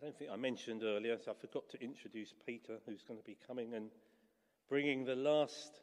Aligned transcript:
I 0.00 0.06
don't 0.06 0.18
think 0.18 0.30
I 0.30 0.36
mentioned 0.36 0.82
earlier, 0.82 1.18
so 1.22 1.32
I 1.32 1.34
forgot 1.34 1.68
to 1.70 1.82
introduce 1.82 2.32
Peter, 2.46 2.78
who's 2.86 3.02
going 3.02 3.20
to 3.20 3.24
be 3.24 3.36
coming 3.46 3.74
and 3.74 3.90
bringing 4.66 5.04
the 5.04 5.14
last 5.14 5.82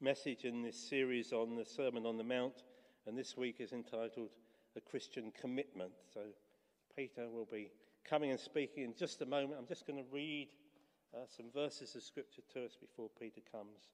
message 0.00 0.44
in 0.44 0.62
this 0.62 0.76
series 0.76 1.32
on 1.32 1.56
the 1.56 1.64
Sermon 1.64 2.06
on 2.06 2.16
the 2.16 2.22
Mount. 2.22 2.62
And 3.08 3.18
this 3.18 3.36
week 3.36 3.56
is 3.58 3.72
entitled 3.72 4.30
A 4.76 4.80
Christian 4.80 5.32
Commitment. 5.40 5.90
So 6.14 6.20
Peter 6.94 7.28
will 7.28 7.48
be 7.50 7.72
coming 8.08 8.30
and 8.30 8.38
speaking 8.38 8.84
in 8.84 8.94
just 8.96 9.20
a 9.20 9.26
moment. 9.26 9.54
I'm 9.58 9.66
just 9.66 9.84
going 9.84 9.98
to 9.98 10.08
read 10.12 10.50
uh, 11.12 11.26
some 11.36 11.46
verses 11.52 11.96
of 11.96 12.04
scripture 12.04 12.42
to 12.52 12.66
us 12.66 12.76
before 12.80 13.10
Peter 13.18 13.40
comes. 13.50 13.88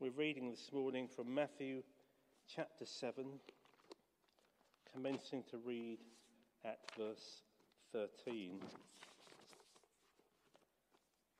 We're 0.00 0.12
reading 0.12 0.48
this 0.48 0.70
morning 0.72 1.06
from 1.06 1.34
Matthew 1.34 1.82
chapter 2.48 2.86
7, 2.86 3.26
commencing 4.90 5.44
to 5.50 5.58
read 5.58 5.98
at 6.64 6.78
verse 6.96 7.42
13. 7.92 8.58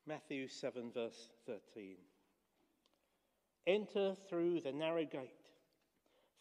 Matthew 0.05 0.49
7, 0.49 0.91
verse 0.93 1.29
13. 1.47 1.95
Enter 3.65 4.15
through 4.29 4.59
the 4.59 4.73
narrow 4.73 5.05
gate, 5.05 5.29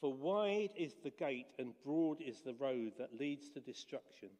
for 0.00 0.12
wide 0.12 0.70
is 0.76 0.94
the 1.04 1.10
gate 1.10 1.46
and 1.60 1.72
broad 1.84 2.20
is 2.20 2.40
the 2.40 2.54
road 2.54 2.94
that 2.98 3.20
leads 3.20 3.48
to 3.50 3.60
destruction, 3.60 4.30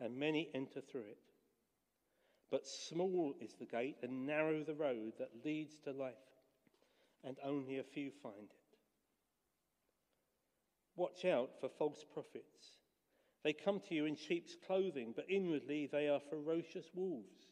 and 0.00 0.16
many 0.16 0.48
enter 0.54 0.80
through 0.80 1.02
it. 1.02 1.18
But 2.50 2.66
small 2.66 3.34
is 3.38 3.52
the 3.58 3.66
gate 3.66 3.98
and 4.02 4.26
narrow 4.26 4.64
the 4.64 4.74
road 4.74 5.12
that 5.18 5.44
leads 5.44 5.78
to 5.84 5.92
life, 5.92 6.14
and 7.24 7.36
only 7.44 7.78
a 7.78 7.84
few 7.84 8.10
find 8.22 8.34
it. 8.44 8.78
Watch 10.96 11.26
out 11.26 11.50
for 11.60 11.68
false 11.68 12.02
prophets. 12.14 12.78
They 13.44 13.52
come 13.52 13.80
to 13.88 13.94
you 13.94 14.06
in 14.06 14.16
sheep's 14.16 14.56
clothing, 14.66 15.12
but 15.14 15.28
inwardly 15.28 15.86
they 15.92 16.08
are 16.08 16.20
ferocious 16.30 16.86
wolves. 16.94 17.51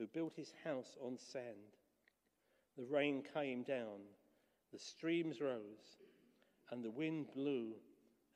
who 0.00 0.06
built 0.06 0.32
his 0.34 0.54
house 0.64 0.96
on 1.04 1.18
sand. 1.18 1.76
The 2.78 2.86
rain 2.86 3.22
came 3.34 3.62
down, 3.62 4.00
the 4.72 4.78
streams 4.78 5.42
rose, 5.42 5.98
and 6.70 6.82
the 6.82 6.90
wind 6.90 7.26
blew 7.34 7.74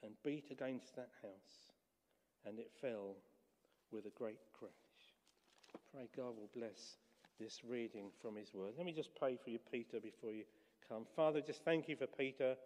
and 0.02 0.12
beat 0.22 0.50
against 0.50 0.94
that 0.97 1.08
house, 1.22 1.72
and 2.47 2.58
it 2.58 2.70
fell 2.82 3.16
with 3.91 4.04
a 4.04 4.19
great 4.19 4.41
crash. 4.52 4.70
Pray 5.91 6.06
God 6.14 6.36
will 6.36 6.50
bless 6.54 6.98
this 7.41 7.62
reading 7.66 8.10
from 8.20 8.36
his 8.36 8.52
word. 8.52 8.75
Let 8.76 8.84
me 8.84 8.92
just 8.92 9.14
pray 9.14 9.38
for 9.42 9.48
you, 9.48 9.58
Peter, 9.72 10.00
before 10.00 10.32
you 10.32 10.44
come. 10.86 11.06
Father, 11.16 11.41
just 11.41 11.64
thank 11.64 11.88
you 11.88 11.96
for 11.96 12.06
Peter 12.06 12.56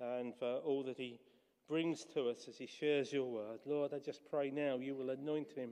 and 0.00 0.34
for 0.34 0.56
all 0.64 0.82
that 0.82 0.96
he 0.96 1.20
brings 1.68 2.04
to 2.14 2.28
us 2.28 2.48
as 2.48 2.58
he 2.58 2.66
shares 2.66 3.12
your 3.12 3.30
word. 3.30 3.60
Lord, 3.66 3.94
I 3.94 4.00
just 4.00 4.28
pray 4.28 4.50
now 4.50 4.78
you 4.78 4.96
will 4.96 5.10
anoint 5.10 5.52
him 5.52 5.70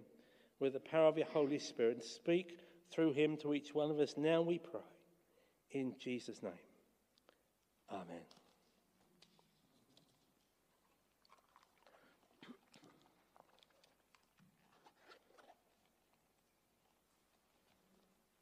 with 0.61 0.75
the 0.75 0.81
power 0.81 1.09
of 1.09 1.17
your 1.17 1.27
Holy 1.27 1.59
Spirit 1.59 2.05
speak 2.05 2.59
through 2.91 3.15
him 3.15 3.37
to 3.39 3.55
each 3.55 3.75
one 3.75 3.91
of 3.91 3.99
us. 3.99 4.15
Now 4.17 4.43
we 4.43 4.59
pray. 4.59 4.81
In 5.73 5.95
Jesus' 5.99 6.43
name. 6.43 6.53
Amen. 7.91 8.05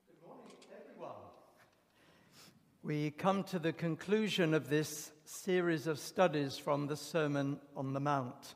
Good 0.07 0.27
morning, 0.27 0.57
everyone. 0.73 1.11
We 2.83 3.11
come 3.13 3.45
to 3.45 3.59
the 3.59 3.73
conclusion 3.73 4.55
of 4.55 4.69
this 4.69 5.13
series 5.25 5.87
of 5.87 5.99
studies 5.99 6.57
from 6.57 6.87
the 6.89 6.97
Sermon 6.97 7.61
on 7.77 7.93
the 7.93 8.01
Mount. 8.01 8.55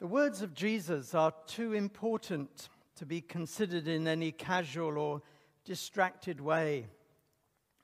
The 0.00 0.06
words 0.06 0.42
of 0.42 0.54
Jesus 0.54 1.12
are 1.12 1.34
too 1.48 1.72
important 1.72 2.68
to 2.96 3.04
be 3.04 3.20
considered 3.20 3.88
in 3.88 4.06
any 4.06 4.30
casual 4.30 4.96
or 4.96 5.22
distracted 5.64 6.40
way. 6.40 6.86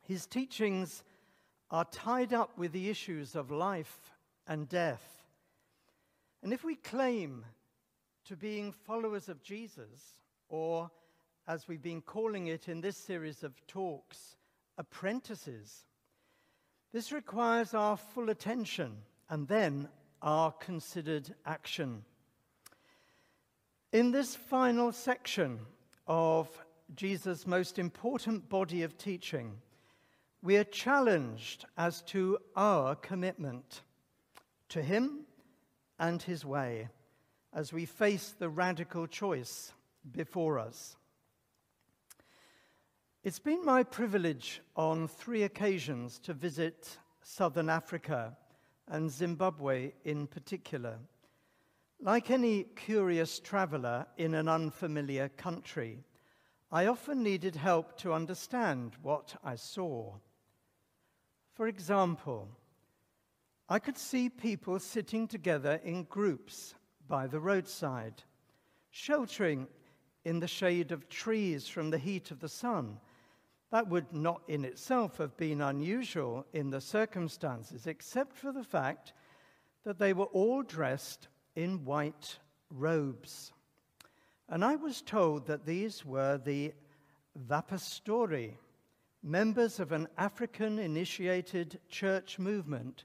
His 0.03 0.25
teachings 0.25 1.03
are 1.73 1.85
tied 1.87 2.33
up 2.33 2.57
with 2.57 2.71
the 2.71 2.89
issues 2.89 3.35
of 3.35 3.51
life 3.51 4.13
and 4.47 4.69
death. 4.69 5.27
And 6.41 6.53
if 6.53 6.63
we 6.63 6.77
claim 6.77 7.45
to 8.27 8.37
being 8.37 8.71
followers 8.71 9.29
of 9.29 9.43
Jesus, 9.43 10.21
or 10.49 10.93
as 11.49 11.67
we've 11.67 11.83
been 11.83 12.01
calling 12.01 12.47
it 12.47 12.69
in 12.69 12.81
this 12.81 12.97
series 12.97 13.43
of 13.43 13.67
talks, 13.67 14.37
apprentices, 14.79 15.85
this 16.93 17.11
requires 17.11 17.75
our 17.75 17.97
full 17.97 18.31
attention 18.31 18.99
and 19.29 19.49
then 19.49 19.89
our 20.25 20.51
considered 20.53 21.35
action. 21.45 22.03
In 23.93 24.11
this 24.11 24.35
final 24.35 24.91
section 24.91 25.61
of 26.07 26.49
Jesus' 26.97 27.47
most 27.47 27.79
important 27.79 28.49
body 28.49 28.83
of 28.83 28.97
teaching, 28.97 29.59
we 30.43 30.57
are 30.57 30.65
challenged 30.65 31.67
as 31.77 32.03
to 32.03 32.39
our 32.57 32.97
commitment 32.97 33.83
to 34.71 34.83
Him 34.83 35.21
and 35.99 36.21
His 36.23 36.45
way 36.45 36.89
as 37.53 37.73
we 37.73 37.85
face 37.85 38.35
the 38.37 38.49
radical 38.49 39.07
choice 39.07 39.73
before 40.11 40.59
us. 40.59 40.97
It's 43.23 43.39
been 43.39 43.65
my 43.65 43.83
privilege 43.83 44.61
on 44.75 45.07
three 45.07 45.43
occasions 45.43 46.19
to 46.21 46.33
visit 46.35 46.99
southern 47.23 47.69
Africa 47.69 48.37
and 48.89 49.11
Zimbabwe 49.11 49.93
in 50.05 50.27
particular. 50.27 50.99
Like 52.01 52.31
any 52.31 52.65
curious 52.65 53.41
traveler 53.41 54.07
in 54.17 54.35
an 54.35 54.49
unfamiliar 54.49 55.29
country, 55.31 56.05
I 56.71 56.87
often 56.87 57.23
needed 57.23 57.57
help 57.57 57.97
to 57.99 58.13
understand 58.13 58.93
what 59.01 59.37
I 59.45 59.57
saw. 59.57 60.15
For 61.55 61.69
example, 61.69 62.49
I 63.69 63.79
could 63.79 63.97
see 63.97 64.29
people 64.29 64.79
sitting 64.79 65.27
together 65.27 65.81
in 65.85 66.05
groups 66.05 66.75
by 67.09 67.27
the 67.27 67.41
roadside, 67.41 68.23
sheltering 68.91 69.69
in 70.25 70.41
the 70.41 70.49
shade 70.49 70.91
of 70.93 71.09
trees 71.09 71.69
from 71.69 71.91
the 71.91 71.99
heat 71.99 72.31
of 72.31 72.41
the 72.41 72.49
sun 72.49 72.99
that 73.71 73.89
would 73.89 74.13
not 74.13 74.43
in 74.49 74.65
itself 74.65 75.19
have 75.19 75.37
been 75.37 75.61
unusual 75.61 76.47
in 76.53 76.71
the 76.71 76.81
circumstances, 76.81 77.87
except 77.87 78.37
for 78.37 78.53
the 78.53 78.65
fact 78.65 79.13
that 79.85 79.99
they 79.99 80.13
were 80.13 80.27
all 80.27 80.63
dressed 80.63 81.29
in 81.57 81.85
white 81.85 82.39
robes. 82.71 83.53
And 84.49 84.65
I 84.65 84.77
was 84.77 85.03
told 85.03 85.47
that 85.47 85.67
these 85.67 86.05
were 86.05 86.39
the 86.39 86.75
Vapostori, 87.49 88.57
members 89.23 89.81
of 89.81 89.93
an 89.93 90.07
African 90.19 90.79
initiated 90.79 91.81
church 91.89 92.39
movement 92.39 93.05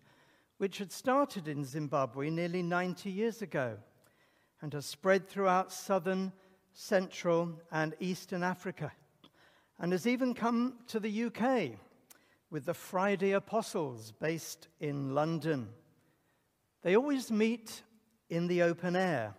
which 0.58 0.78
had 0.78 0.92
started 0.92 1.48
in 1.48 1.64
Zimbabwe 1.64 2.30
nearly 2.30 2.62
90 2.62 3.10
years 3.10 3.42
ago 3.42 3.78
and 4.62 4.74
has 4.74 4.86
spread 4.86 5.28
throughout 5.28 5.72
southern, 5.72 6.34
central, 6.74 7.58
and 7.72 7.96
eastern 8.02 8.44
Africa, 8.44 8.92
and 9.80 9.92
has 9.92 10.06
even 10.06 10.34
come 10.34 10.74
to 10.88 11.00
the 11.00 11.24
UK 11.26 11.72
with 12.50 12.66
the 12.66 12.74
Friday 12.74 13.32
Apostles 13.32 14.12
based 14.20 14.68
in 14.80 15.14
London. 15.16 15.70
They 16.82 16.96
always 16.96 17.32
meet 17.32 17.84
in 18.30 18.48
the 18.48 18.64
open 18.64 18.96
air. 18.96 19.36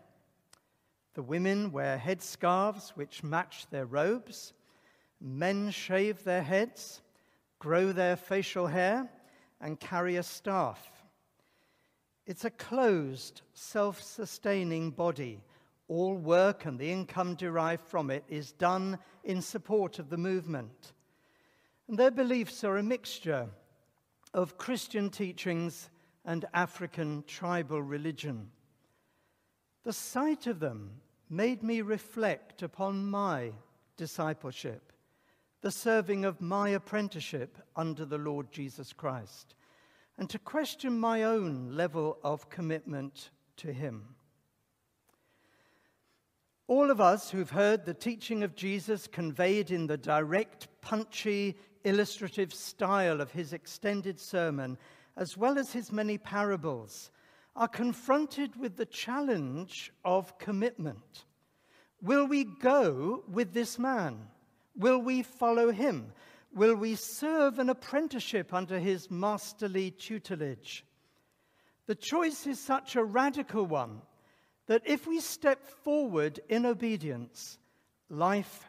The 1.15 1.23
women 1.23 1.73
wear 1.73 1.99
headscarves 1.99 2.91
which 2.91 3.23
match 3.23 3.67
their 3.71 3.87
robes. 3.87 4.53
Men 5.21 5.71
shave 5.71 6.25
their 6.25 6.43
heads, 6.43 7.03
grow 7.59 7.93
their 7.93 8.17
facial 8.17 8.67
hair, 8.67 9.11
and 9.61 9.79
carry 9.79 10.17
a 10.17 10.23
staff. 10.23 10.91
It's 12.27 12.45
a 12.45 12.51
closed, 12.51 13.43
self 13.53 14.01
sustaining 14.01 14.93
body. 14.93 15.43
All 15.91 16.15
work 16.15 16.67
and 16.67 16.79
the 16.79 16.93
income 16.93 17.35
derived 17.35 17.83
from 17.83 18.13
it 18.13 18.23
is 18.29 18.53
done 18.53 18.97
in 19.25 19.43
support 19.43 19.99
of 19.99 20.09
the 20.09 20.17
movement. 20.17 20.93
And 21.89 21.99
their 21.99 22.13
beliefs 22.13 22.63
are 22.63 22.77
a 22.77 22.83
mixture 22.83 23.49
of 24.33 24.57
Christian 24.57 25.11
teachings 25.11 25.91
and 26.25 26.45
African 26.55 27.25
tribal 27.27 27.83
religion. 27.83 28.53
The 29.83 29.93
sight 29.93 30.47
of 30.47 30.61
them 30.61 30.93
made 31.29 31.65
me 31.65 31.81
reflect 31.81 32.63
upon 32.63 33.11
my 33.11 33.51
discipleship, 33.97 34.93
the 35.61 35.73
serving 35.73 36.25
of 36.25 36.41
my 36.41 36.69
apprenticeship 36.69 37.59
under 37.75 38.05
the 38.05 38.19
Lord 38.19 38.53
Jesus 38.53 38.93
Christ, 38.93 39.57
and 40.17 40.31
to 40.31 40.39
question 40.39 41.01
my 41.01 41.25
own 41.25 41.73
level 41.73 42.17
of 42.23 42.49
commitment 42.49 43.31
to 43.57 43.73
Him. 43.73 44.15
All 46.71 46.93
of 46.93 47.01
us 47.01 47.29
who've 47.29 47.51
heard 47.51 47.85
the 47.85 47.95
teaching 47.95 48.45
of 48.45 48.55
Jesus 48.55 49.09
conveyed 49.09 49.73
in 49.73 49.89
the 49.89 49.97
direct, 49.97 50.69
punchy, 50.81 51.57
illustrative 51.83 52.55
style 52.55 53.21
of 53.21 53.33
his 53.33 53.53
extended 53.53 54.21
sermon, 54.21 54.79
as 55.17 55.37
well 55.37 55.59
as 55.59 55.73
his 55.73 55.91
many 55.91 56.17
parables, 56.17 57.11
are 57.57 57.67
confronted 57.67 58.55
with 58.55 58.77
the 58.77 58.87
challenge 58.87 59.93
of 60.05 60.39
commitment. 60.39 61.25
Will 62.03 62.25
we 62.29 62.45
go 62.45 63.25
with 63.27 63.53
this 63.53 63.77
man? 63.77 64.29
Will 64.77 65.01
we 65.01 65.25
follow 65.25 65.73
him? 65.73 66.13
Will 66.55 66.77
we 66.77 66.95
serve 66.95 67.59
an 67.59 67.71
apprenticeship 67.71 68.55
under 68.55 68.79
his 68.79 69.11
masterly 69.11 69.91
tutelage? 69.91 70.85
The 71.87 71.97
choice 71.97 72.47
is 72.47 72.61
such 72.61 72.95
a 72.95 73.03
radical 73.03 73.67
one 73.67 74.03
that 74.71 74.83
if 74.87 75.05
we 75.05 75.19
step 75.19 75.67
forward 75.67 76.39
in 76.49 76.65
obedience, 76.65 77.59
life 78.09 78.65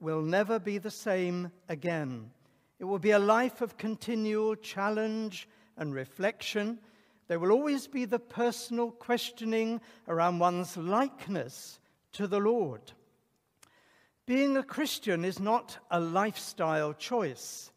will 0.00 0.22
never 0.22 0.58
be 0.58 0.78
the 0.78 0.90
same 0.90 1.52
again. 1.68 2.30
It 2.78 2.84
will 2.84 2.98
be 2.98 3.10
a 3.10 3.18
life 3.18 3.60
of 3.60 3.76
continual 3.76 4.56
challenge 4.56 5.46
and 5.76 5.94
reflection 5.94 6.78
there 7.28 7.38
will 7.38 7.52
always 7.52 7.86
be 7.86 8.04
the 8.04 8.18
personal 8.18 8.90
questioning 8.90 9.80
around 10.06 10.38
one's 10.38 10.76
likeness 10.76 11.78
to 12.12 12.26
the 12.26 12.40
Lord. 12.40 12.92
Being 14.26 14.58
a 14.58 14.62
Christian 14.62 15.24
is 15.24 15.40
not 15.40 15.78
a 15.90 15.98
lifestyle 15.98 16.92
choice. 16.92 17.70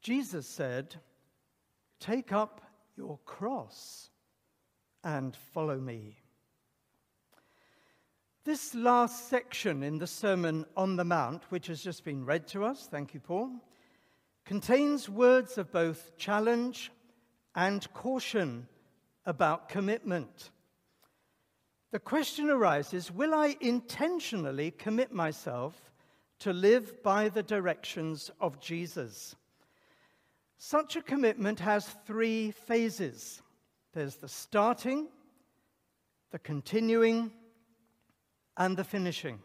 Jesus 0.00 0.46
said, 0.46 0.94
Take 2.00 2.32
up 2.32 2.62
your 2.96 3.18
cross 3.26 4.08
and 5.02 5.36
follow 5.52 5.78
me. 5.78 6.23
This 8.44 8.74
last 8.74 9.30
section 9.30 9.82
in 9.82 9.96
the 9.96 10.06
Sermon 10.06 10.66
on 10.76 10.96
the 10.96 11.04
Mount, 11.04 11.44
which 11.48 11.68
has 11.68 11.82
just 11.82 12.04
been 12.04 12.26
read 12.26 12.46
to 12.48 12.62
us, 12.62 12.86
thank 12.90 13.14
you, 13.14 13.20
Paul, 13.20 13.50
contains 14.44 15.08
words 15.08 15.56
of 15.56 15.72
both 15.72 16.14
challenge 16.18 16.92
and 17.54 17.90
caution 17.94 18.68
about 19.24 19.70
commitment. 19.70 20.50
The 21.90 21.98
question 21.98 22.50
arises 22.50 23.10
will 23.10 23.32
I 23.32 23.56
intentionally 23.62 24.72
commit 24.72 25.10
myself 25.10 25.90
to 26.40 26.52
live 26.52 27.02
by 27.02 27.30
the 27.30 27.42
directions 27.42 28.30
of 28.42 28.60
Jesus? 28.60 29.34
Such 30.58 30.96
a 30.96 31.02
commitment 31.02 31.60
has 31.60 31.96
three 32.06 32.50
phases 32.50 33.40
there's 33.94 34.16
the 34.16 34.28
starting, 34.28 35.06
the 36.30 36.38
continuing, 36.40 37.32
and 38.56 38.76
the 38.76 38.84
finishing. 38.84 39.40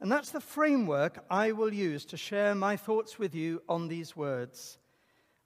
And 0.00 0.12
that's 0.12 0.30
the 0.30 0.40
framework 0.40 1.24
I 1.30 1.52
will 1.52 1.72
use 1.72 2.04
to 2.06 2.16
share 2.16 2.54
my 2.54 2.76
thoughts 2.76 3.18
with 3.18 3.34
you 3.34 3.62
on 3.68 3.88
these 3.88 4.14
words. 4.14 4.78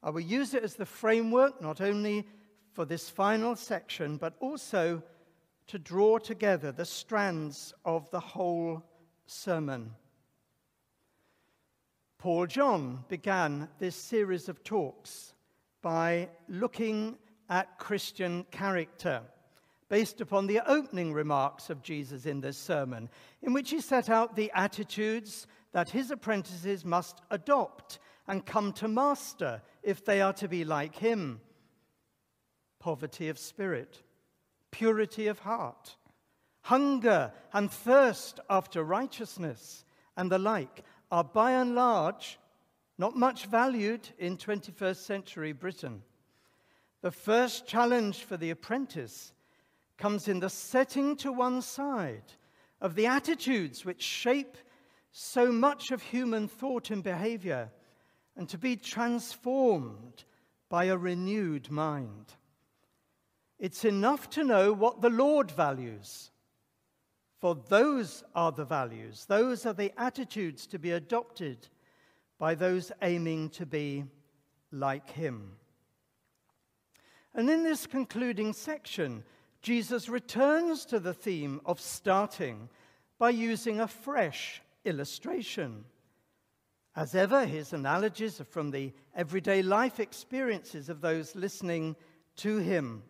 I 0.03 0.11
will 0.11 0.21
use 0.21 0.55
it 0.55 0.65
as 0.65 0.75
the 0.75 0.87
framework 0.87 1.61
not 1.63 1.81
only 1.81 2.27
for 2.73 2.85
this 2.85 3.09
final 3.09 3.55
section, 3.55 4.17
but 4.17 4.35
also 4.41 5.03
to 5.69 5.79
draw 5.79 6.19
together 6.19 6.73
the 6.73 6.85
strands 6.85 7.73
of 7.85 8.11
the 8.11 8.21
whole 8.21 8.83
sermon. 9.27 9.93
Paul 12.19 12.47
John 12.47 13.05
began 13.09 13.69
this 13.79 13.95
series 13.95 14.49
of 14.49 14.65
talks 14.65 15.33
by 15.81 16.29
looking 16.49 17.17
at 17.49 17.79
Christian 17.79 18.45
character 18.51 19.23
based 19.91 20.21
upon 20.21 20.47
the 20.47 20.61
opening 20.71 21.13
remarks 21.13 21.69
of 21.69 21.83
Jesus 21.83 22.25
in 22.25 22.41
this 22.41 22.57
sermon, 22.57 23.11
in 23.43 23.53
which 23.53 23.71
he 23.71 23.81
set 23.81 24.09
out 24.09 24.37
the 24.37 24.51
attitudes 24.55 25.47
that 25.73 25.91
his 25.91 26.11
apprentices 26.11 26.85
must 26.85 27.21
adopt 27.31 27.99
and 28.27 28.47
come 28.47 28.73
to 28.73 28.89
master 28.89 29.61
if 29.83 30.05
they 30.05 30.23
are 30.23 30.33
to 30.33 30.49
be 30.49 30.65
like 30.65 30.97
him 30.97 31.41
poverty 32.79 33.29
of 33.29 33.39
spirit, 33.39 34.03
purity 34.71 35.27
of 35.27 35.41
heart, 35.41 35.97
hunger 36.63 37.31
and 37.53 37.71
thirst 37.71 38.41
after 38.49 38.83
righteousness, 38.83 39.85
and 40.17 40.33
the 40.33 40.39
like 40.39 40.83
are 41.11 41.25
by 41.25 41.51
and 41.53 41.75
large 41.75 42.39
not 42.97 43.17
much 43.17 43.47
valued 43.47 44.09
in 44.19 44.37
21st 44.37 44.97
century 44.97 45.53
Britain. 45.53 46.03
The 47.03 47.11
first 47.11 47.67
challenge 47.67 48.25
for 48.25 48.37
the 48.37 48.51
apprentice 48.51 49.33
comes 50.01 50.29
in 50.29 50.41
the 50.41 50.49
setting 50.49 51.15
to 51.15 51.31
one 51.31 51.61
side 51.61 52.33
of 52.81 52.95
the 52.95 53.07
attitudes 53.07 53.85
which 53.85 54.03
shape 54.03 54.57
so 55.13 55.53
much 55.53 55.91
of 55.91 56.01
human 56.01 56.49
thought 56.49 56.91
and 56.91 57.03
behavior 57.03 57.71
and 58.35 58.49
to 58.49 58.57
be 58.57 58.77
transformed 58.77 60.25
by 60.71 60.85
a 60.85 60.97
renewed 60.97 61.71
mind. 61.71 62.33
It's 63.59 63.85
enough 63.85 64.31
to 64.31 64.43
know 64.43 64.73
what 64.73 65.03
the 65.03 65.11
Lord 65.11 65.51
values, 65.51 66.31
for 67.39 67.55
those 67.69 68.25
are 68.35 68.53
the 68.53 68.65
values, 68.65 69.27
those 69.27 69.67
are 69.67 69.75
the 69.75 69.93
attitudes 70.01 70.67
to 70.69 70.79
be 70.79 70.93
adopted 70.93 71.69
by 72.39 72.55
those 72.55 72.91
aiming 73.03 73.51
to 73.51 73.67
be 73.67 74.05
like 74.73 75.11
Him. 75.11 75.57
And 77.35 77.51
in 77.51 77.63
this 77.63 77.87
concluding 77.87 78.55
section, 78.55 79.25
Jesus 79.63 80.09
returns 80.09 80.85
to 80.87 80.99
the 80.99 81.15
theme 81.15 81.61
of 81.67 81.81
starting 81.81 82.69
by 83.19 83.31
using 83.31 83.81
a 83.81 83.89
fresh 83.89 84.63
illustration. 84.85 85.85
As 86.97 87.15
ever, 87.15 87.45
his 87.45 87.73
analogies 87.73 88.41
are 88.41 88.45
from 88.45 88.71
the 88.71 88.93
everyday 89.15 89.63
life 89.63 90.01
experiences 90.01 90.89
of 90.89 91.01
those 91.01 91.37
listening 91.37 91.95
to 92.37 92.57
him. 92.59 93.03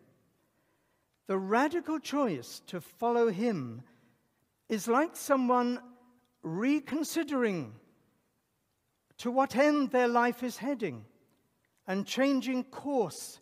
The 1.27 1.37
radical 1.37 1.99
choice 1.99 2.61
to 2.67 2.81
follow 2.81 3.29
him 3.29 3.83
is 4.67 4.87
like 4.87 5.15
someone 5.15 5.79
reconsidering 6.43 7.73
to 9.19 9.31
what 9.31 9.55
end 9.55 9.91
their 9.91 10.07
life 10.07 10.43
is 10.43 10.57
heading 10.57 11.05
and 11.87 12.05
changing 12.05 12.65
course 12.65 13.39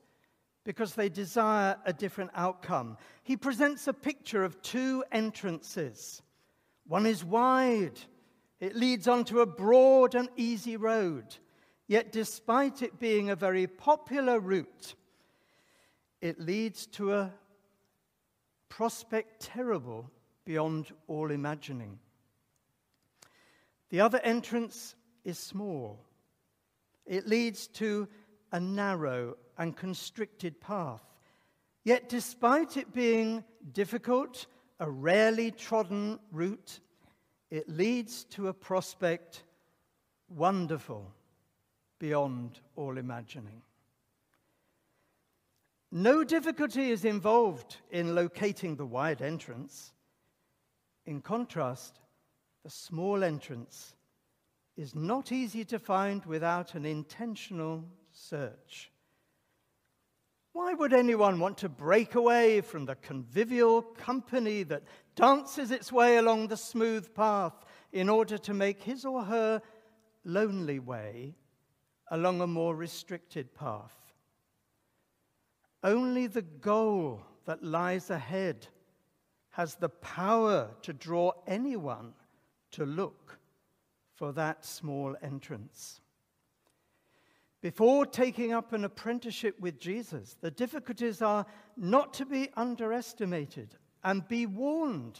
because 0.69 0.93
they 0.93 1.09
desire 1.09 1.75
a 1.83 1.91
different 1.91 2.29
outcome. 2.35 2.95
He 3.23 3.35
presents 3.35 3.87
a 3.87 3.91
picture 3.91 4.43
of 4.43 4.61
two 4.61 5.03
entrances. 5.11 6.21
One 6.85 7.07
is 7.07 7.25
wide 7.25 7.99
it 8.59 8.75
leads 8.75 9.07
onto 9.07 9.39
a 9.39 9.47
broad 9.47 10.13
and 10.13 10.29
easy 10.37 10.77
road. 10.77 11.25
Yet, 11.87 12.11
despite 12.11 12.83
it 12.83 12.99
being 12.99 13.31
a 13.31 13.35
very 13.35 13.65
popular 13.65 14.39
route, 14.39 14.93
it 16.21 16.39
leads 16.39 16.85
to 16.97 17.13
a 17.13 17.33
prospect 18.67 19.39
terrible 19.39 20.11
beyond 20.45 20.91
all 21.07 21.31
imagining. 21.31 21.97
The 23.89 24.01
other 24.01 24.19
entrance 24.19 24.93
is 25.23 25.39
small. 25.39 26.05
It 27.07 27.27
leads 27.27 27.65
to 27.69 28.07
a 28.51 28.59
narrow 28.59 29.37
and 29.57 29.75
constricted 29.75 30.59
path. 30.59 31.03
Yet, 31.83 32.09
despite 32.09 32.77
it 32.77 32.93
being 32.93 33.43
difficult, 33.71 34.47
a 34.79 34.89
rarely 34.89 35.51
trodden 35.51 36.19
route, 36.31 36.79
it 37.49 37.67
leads 37.67 38.25
to 38.25 38.47
a 38.47 38.53
prospect 38.53 39.43
wonderful 40.29 41.11
beyond 41.99 42.59
all 42.75 42.97
imagining. 42.97 43.61
No 45.91 46.23
difficulty 46.23 46.91
is 46.91 47.03
involved 47.03 47.77
in 47.89 48.13
locating 48.13 48.75
the 48.75 48.85
wide 48.85 49.21
entrance. 49.21 49.91
In 51.05 51.21
contrast, 51.21 51.99
the 52.63 52.69
small 52.69 53.23
entrance 53.23 53.95
is 54.77 54.93
not 54.93 55.31
easy 55.31 55.65
to 55.65 55.79
find 55.79 56.23
without 56.25 56.75
an 56.75 56.85
intentional 56.85 57.83
search. 58.11 58.91
Why 60.51 60.73
would 60.73 60.93
anyone 60.93 61.39
want 61.39 61.57
to 61.59 61.69
break 61.69 62.15
away 62.15 62.61
from 62.61 62.85
the 62.85 62.95
convivial 62.95 63.81
company 63.81 64.63
that 64.63 64.83
dances 65.15 65.71
its 65.71 65.91
way 65.91 66.17
along 66.17 66.47
the 66.47 66.57
smooth 66.57 67.13
path 67.13 67.53
in 67.91 68.09
order 68.09 68.37
to 68.39 68.53
make 68.53 68.81
his 68.81 69.05
or 69.05 69.23
her 69.23 69.61
lonely 70.25 70.79
way 70.79 71.35
along 72.11 72.41
a 72.41 72.47
more 72.47 72.75
restricted 72.75 73.53
path? 73.53 73.95
Only 75.83 76.27
the 76.27 76.41
goal 76.41 77.21
that 77.45 77.63
lies 77.63 78.09
ahead 78.09 78.67
has 79.51 79.75
the 79.75 79.89
power 79.89 80.71
to 80.81 80.93
draw 80.93 81.31
anyone 81.47 82.13
to 82.71 82.85
look 82.85 83.39
for 84.13 84.33
that 84.33 84.65
small 84.65 85.15
entrance. 85.21 86.01
Before 87.61 88.05
taking 88.05 88.53
up 88.53 88.71
an 88.71 88.85
apprenticeship 88.85 89.59
with 89.59 89.79
Jesus, 89.79 90.37
the 90.39 90.51
difficulties 90.51 91.21
are 91.21 91.45
not 91.75 92.13
to 92.15 92.25
be 92.25 92.49
underestimated 92.55 93.75
and 94.03 94.27
be 94.27 94.45
warned. 94.45 95.19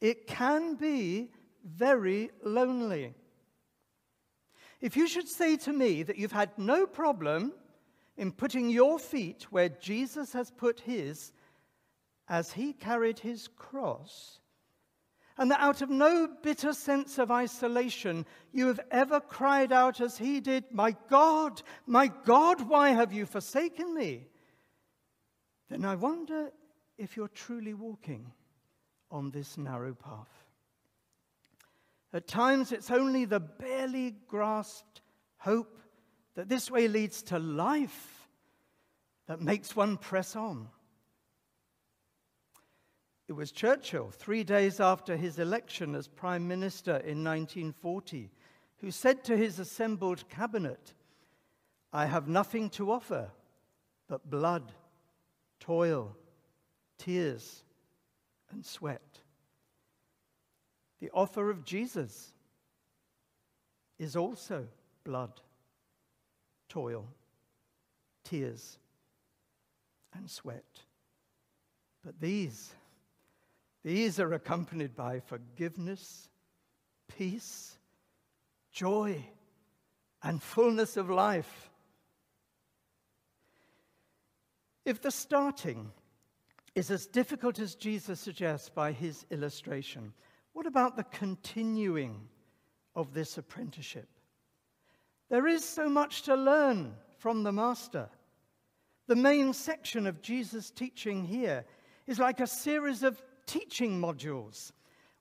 It 0.00 0.26
can 0.28 0.76
be 0.76 1.30
very 1.64 2.30
lonely. 2.42 3.14
If 4.80 4.96
you 4.96 5.08
should 5.08 5.28
say 5.28 5.56
to 5.58 5.72
me 5.72 6.04
that 6.04 6.16
you've 6.16 6.32
had 6.32 6.56
no 6.56 6.86
problem 6.86 7.52
in 8.16 8.32
putting 8.32 8.70
your 8.70 8.98
feet 8.98 9.46
where 9.50 9.68
Jesus 9.68 10.32
has 10.32 10.50
put 10.50 10.80
his 10.80 11.32
as 12.28 12.52
he 12.52 12.72
carried 12.72 13.18
his 13.18 13.48
cross, 13.48 14.38
and 15.38 15.50
that 15.50 15.60
out 15.60 15.80
of 15.82 15.90
no 15.90 16.28
bitter 16.42 16.72
sense 16.72 17.18
of 17.18 17.30
isolation 17.30 18.26
you 18.52 18.66
have 18.66 18.80
ever 18.90 19.20
cried 19.20 19.72
out 19.72 20.00
as 20.00 20.18
he 20.18 20.40
did, 20.40 20.64
My 20.70 20.94
God, 21.08 21.62
my 21.86 22.08
God, 22.24 22.68
why 22.68 22.90
have 22.90 23.12
you 23.12 23.26
forsaken 23.26 23.94
me? 23.94 24.26
Then 25.68 25.84
I 25.84 25.94
wonder 25.94 26.50
if 26.98 27.16
you're 27.16 27.28
truly 27.28 27.74
walking 27.74 28.32
on 29.10 29.30
this 29.30 29.56
narrow 29.56 29.94
path. 29.94 30.28
At 32.12 32.26
times, 32.26 32.72
it's 32.72 32.90
only 32.90 33.24
the 33.24 33.40
barely 33.40 34.16
grasped 34.26 35.00
hope 35.38 35.78
that 36.34 36.48
this 36.48 36.70
way 36.70 36.88
leads 36.88 37.22
to 37.24 37.38
life 37.38 38.28
that 39.26 39.40
makes 39.40 39.76
one 39.76 39.96
press 39.96 40.34
on. 40.34 40.68
It 43.30 43.36
was 43.36 43.52
Churchill, 43.52 44.10
three 44.10 44.42
days 44.42 44.80
after 44.80 45.16
his 45.16 45.38
election 45.38 45.94
as 45.94 46.08
Prime 46.08 46.48
Minister 46.48 46.96
in 46.96 47.22
1940, 47.22 48.28
who 48.78 48.90
said 48.90 49.22
to 49.22 49.36
his 49.36 49.60
assembled 49.60 50.28
cabinet, 50.28 50.94
I 51.92 52.06
have 52.06 52.26
nothing 52.26 52.70
to 52.70 52.90
offer 52.90 53.30
but 54.08 54.28
blood, 54.28 54.72
toil, 55.60 56.16
tears, 56.98 57.62
and 58.50 58.66
sweat. 58.66 59.20
The 60.98 61.10
offer 61.14 61.50
of 61.50 61.64
Jesus 61.64 62.32
is 63.96 64.16
also 64.16 64.66
blood, 65.04 65.40
toil, 66.68 67.06
tears, 68.24 68.76
and 70.14 70.28
sweat. 70.28 70.80
But 72.04 72.20
these 72.20 72.74
these 73.82 74.20
are 74.20 74.32
accompanied 74.32 74.94
by 74.94 75.20
forgiveness, 75.20 76.28
peace, 77.08 77.78
joy, 78.72 79.24
and 80.22 80.42
fullness 80.42 80.96
of 80.96 81.08
life. 81.08 81.70
If 84.84 85.00
the 85.00 85.10
starting 85.10 85.92
is 86.74 86.90
as 86.90 87.06
difficult 87.06 87.58
as 87.58 87.74
Jesus 87.74 88.20
suggests 88.20 88.68
by 88.68 88.92
his 88.92 89.24
illustration, 89.30 90.12
what 90.52 90.66
about 90.66 90.96
the 90.96 91.04
continuing 91.04 92.28
of 92.94 93.14
this 93.14 93.38
apprenticeship? 93.38 94.08
There 95.28 95.46
is 95.46 95.64
so 95.64 95.88
much 95.88 96.22
to 96.22 96.34
learn 96.34 96.94
from 97.18 97.42
the 97.42 97.52
Master. 97.52 98.08
The 99.06 99.16
main 99.16 99.52
section 99.52 100.06
of 100.06 100.22
Jesus' 100.22 100.70
teaching 100.70 101.24
here 101.24 101.64
is 102.06 102.18
like 102.18 102.40
a 102.40 102.46
series 102.46 103.02
of 103.02 103.22
teaching 103.50 104.00
modules, 104.00 104.70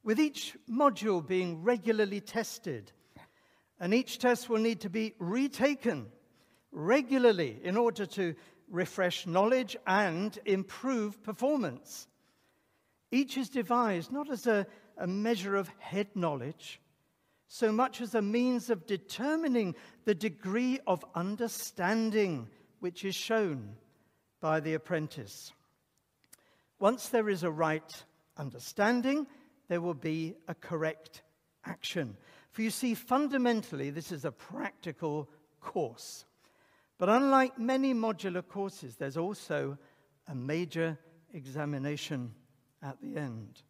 with 0.03 0.19
each 0.19 0.55
module 0.69 1.25
being 1.25 1.63
regularly 1.63 2.21
tested. 2.21 2.91
And 3.79 3.91
each 3.91 4.19
test 4.19 4.50
will 4.50 4.59
need 4.59 4.81
to 4.81 4.89
be 4.89 5.15
retaken 5.17 6.12
regularly 6.71 7.59
in 7.63 7.75
order 7.75 8.05
to 8.05 8.36
refresh 8.69 9.25
knowledge 9.25 9.75
and 9.88 10.38
improve 10.45 11.24
performance. 11.24 12.07
Each 13.12 13.36
is 13.36 13.50
devised 13.50 14.12
not 14.12 14.29
as 14.29 14.45
a, 14.45 14.67
a 14.95 15.07
measure 15.07 15.55
of 15.55 15.67
head 15.79 16.09
knowledge, 16.13 16.79
so 17.48 17.71
much 17.71 18.00
as 18.00 18.13
a 18.13 18.21
means 18.21 18.69
of 18.69 18.86
determining 18.86 19.74
the 20.05 20.13
degree 20.13 20.79
of 20.86 21.03
understanding 21.15 22.48
which 22.79 23.03
is 23.03 23.15
shown 23.15 23.75
by 24.39 24.59
the 24.59 24.75
apprentice. 24.75 25.51
Once 26.79 27.09
there 27.09 27.27
is 27.27 27.41
a 27.41 27.50
right 27.50 28.03
understanding, 28.39 29.27
there 29.67 29.81
will 29.81 29.93
be 29.93 30.36
a 30.48 30.55
correct 30.55 31.22
action. 31.65 32.17
For 32.51 32.62
you 32.62 32.72
see, 32.72 32.96
fundamentally, 32.96 33.89
this 33.89 34.12
is 34.12 34.25
a 34.25 34.31
practical 34.31 35.29
course. 35.62 36.25
But 36.98 37.10
unlike 37.10 37.60
many 37.60 37.93
modular 37.93 38.46
courses, 38.46 38.96
there's 38.96 39.17
also 39.17 39.77
a 40.27 40.36
major 40.36 40.98
examination 41.34 42.34
at 42.81 43.00
the 43.01 43.17
end. 43.17 43.62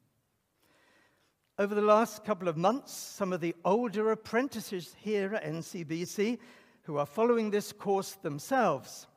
Over 1.58 1.76
the 1.76 1.82
last 1.82 2.24
couple 2.24 2.48
of 2.48 2.56
months, 2.56 2.94
some 2.94 3.34
of 3.34 3.42
the 3.42 3.56
older 3.66 4.12
apprentices 4.12 4.96
here 4.98 5.36
at 5.36 5.44
NCBC 5.44 6.40
who 6.84 6.98
are 6.98 7.06
following 7.06 7.52
this 7.52 7.74
course 7.74 8.14
themselves 8.14 9.08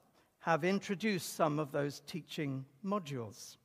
have 0.41 0.65
introduced 0.65 1.37
some 1.37 1.61
of 1.61 1.71
those 1.71 2.01
teaching 2.01 2.65
modules. 2.85 3.57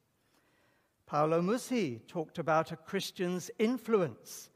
Paolo 1.08 1.42
Musi 1.42 2.06
talked 2.08 2.38
about 2.38 2.74
a 2.74 2.76
Christian's 2.76 3.50
influence, 3.58 4.50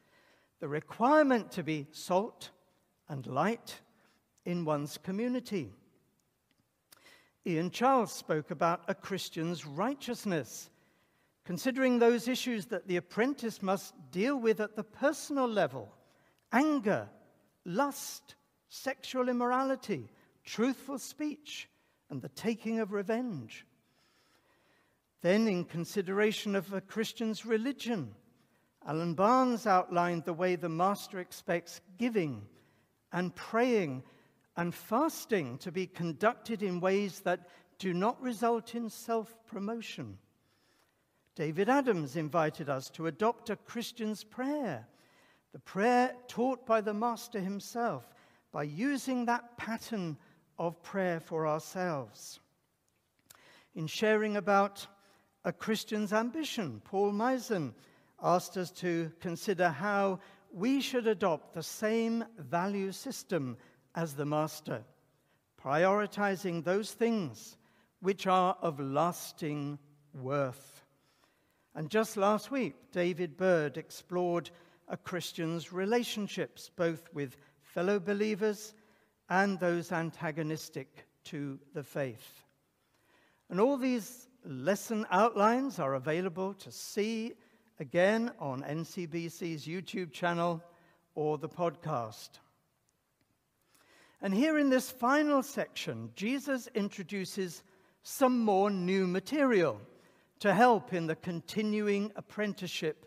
the 0.59 0.67
requirement 0.67 1.49
to 1.53 1.63
be 1.63 1.87
salt 1.91 2.51
and 3.07 3.25
light 3.25 3.79
in 4.45 4.65
one's 4.65 4.97
community. 4.97 5.71
Ian 7.47 7.71
Charles 7.71 8.11
spoke 8.11 8.51
about 8.51 8.83
a 8.89 8.93
Christian's 8.93 9.65
righteousness, 9.65 10.69
considering 11.45 11.97
those 11.97 12.27
issues 12.27 12.65
that 12.65 12.85
the 12.85 12.97
apprentice 12.97 13.61
must 13.63 13.93
deal 14.11 14.37
with 14.37 14.59
at 14.59 14.75
the 14.75 14.83
personal 14.83 15.47
level 15.47 15.89
anger, 16.51 17.07
lust, 17.63 18.35
sexual 18.67 19.29
immorality, 19.29 20.09
truthful 20.43 20.99
speech, 20.99 21.69
and 22.09 22.21
the 22.21 22.29
taking 22.29 22.81
of 22.81 22.91
revenge. 22.91 23.65
Then, 25.21 25.47
in 25.47 25.65
consideration 25.65 26.55
of 26.55 26.73
a 26.73 26.81
Christian's 26.81 27.45
religion, 27.45 28.15
Alan 28.85 29.13
Barnes 29.13 29.67
outlined 29.67 30.25
the 30.25 30.33
way 30.33 30.55
the 30.55 30.69
Master 30.69 31.19
expects 31.19 31.81
giving 31.99 32.47
and 33.11 33.35
praying 33.35 34.03
and 34.57 34.73
fasting 34.73 35.59
to 35.59 35.71
be 35.71 35.85
conducted 35.85 36.63
in 36.63 36.79
ways 36.79 37.19
that 37.21 37.47
do 37.77 37.93
not 37.93 38.21
result 38.21 38.73
in 38.73 38.89
self 38.89 39.35
promotion. 39.45 40.17
David 41.35 41.69
Adams 41.69 42.15
invited 42.15 42.69
us 42.69 42.89
to 42.91 43.07
adopt 43.07 43.49
a 43.49 43.55
Christian's 43.55 44.23
prayer, 44.23 44.87
the 45.53 45.59
prayer 45.59 46.13
taught 46.27 46.65
by 46.65 46.81
the 46.81 46.93
Master 46.93 47.39
himself, 47.39 48.13
by 48.51 48.63
using 48.63 49.25
that 49.25 49.57
pattern 49.57 50.17
of 50.57 50.81
prayer 50.83 51.19
for 51.19 51.47
ourselves. 51.47 52.39
In 53.75 53.87
sharing 53.87 54.35
about 54.35 54.85
a 55.43 55.51
Christian's 55.51 56.13
ambition. 56.13 56.81
Paul 56.85 57.11
Meisen 57.11 57.73
asked 58.21 58.57
us 58.57 58.71
to 58.71 59.11
consider 59.19 59.69
how 59.69 60.19
we 60.53 60.81
should 60.81 61.07
adopt 61.07 61.53
the 61.53 61.63
same 61.63 62.23
value 62.37 62.91
system 62.91 63.57
as 63.95 64.13
the 64.13 64.25
Master, 64.25 64.83
prioritizing 65.63 66.63
those 66.63 66.91
things 66.91 67.57
which 68.01 68.27
are 68.27 68.57
of 68.61 68.79
lasting 68.79 69.79
worth. 70.13 70.83
And 71.73 71.89
just 71.89 72.17
last 72.17 72.51
week, 72.51 72.75
David 72.91 73.37
Bird 73.37 73.77
explored 73.77 74.49
a 74.87 74.97
Christian's 74.97 75.71
relationships, 75.71 76.69
both 76.75 77.07
with 77.13 77.37
fellow 77.61 77.99
believers 77.99 78.73
and 79.29 79.57
those 79.59 79.91
antagonistic 79.91 81.07
to 81.25 81.59
the 81.73 81.83
faith. 81.83 82.43
And 83.49 83.59
all 83.61 83.77
these 83.77 84.27
lesson 84.45 85.05
outlines 85.11 85.79
are 85.79 85.95
available 85.95 86.53
to 86.55 86.71
see 86.71 87.33
again 87.79 88.31
on 88.39 88.63
NCBC's 88.63 89.65
YouTube 89.65 90.11
channel 90.11 90.63
or 91.15 91.37
the 91.37 91.49
podcast. 91.49 92.29
And 94.21 94.33
here 94.33 94.57
in 94.57 94.69
this 94.69 94.91
final 94.91 95.41
section, 95.41 96.11
Jesus 96.15 96.67
introduces 96.75 97.63
some 98.03 98.39
more 98.39 98.69
new 98.69 99.07
material 99.07 99.81
to 100.39 100.53
help 100.53 100.93
in 100.93 101.07
the 101.07 101.15
continuing 101.15 102.11
apprenticeship 102.15 103.05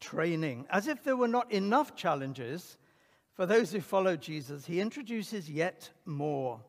training. 0.00 0.66
As 0.70 0.88
if 0.88 1.02
there 1.02 1.16
were 1.16 1.28
not 1.28 1.50
enough 1.52 1.94
challenges 1.96 2.78
for 3.34 3.46
those 3.46 3.72
who 3.72 3.80
follow 3.80 4.16
Jesus, 4.16 4.66
he 4.66 4.80
introduces 4.80 5.50
yet 5.50 5.90
more. 6.04 6.60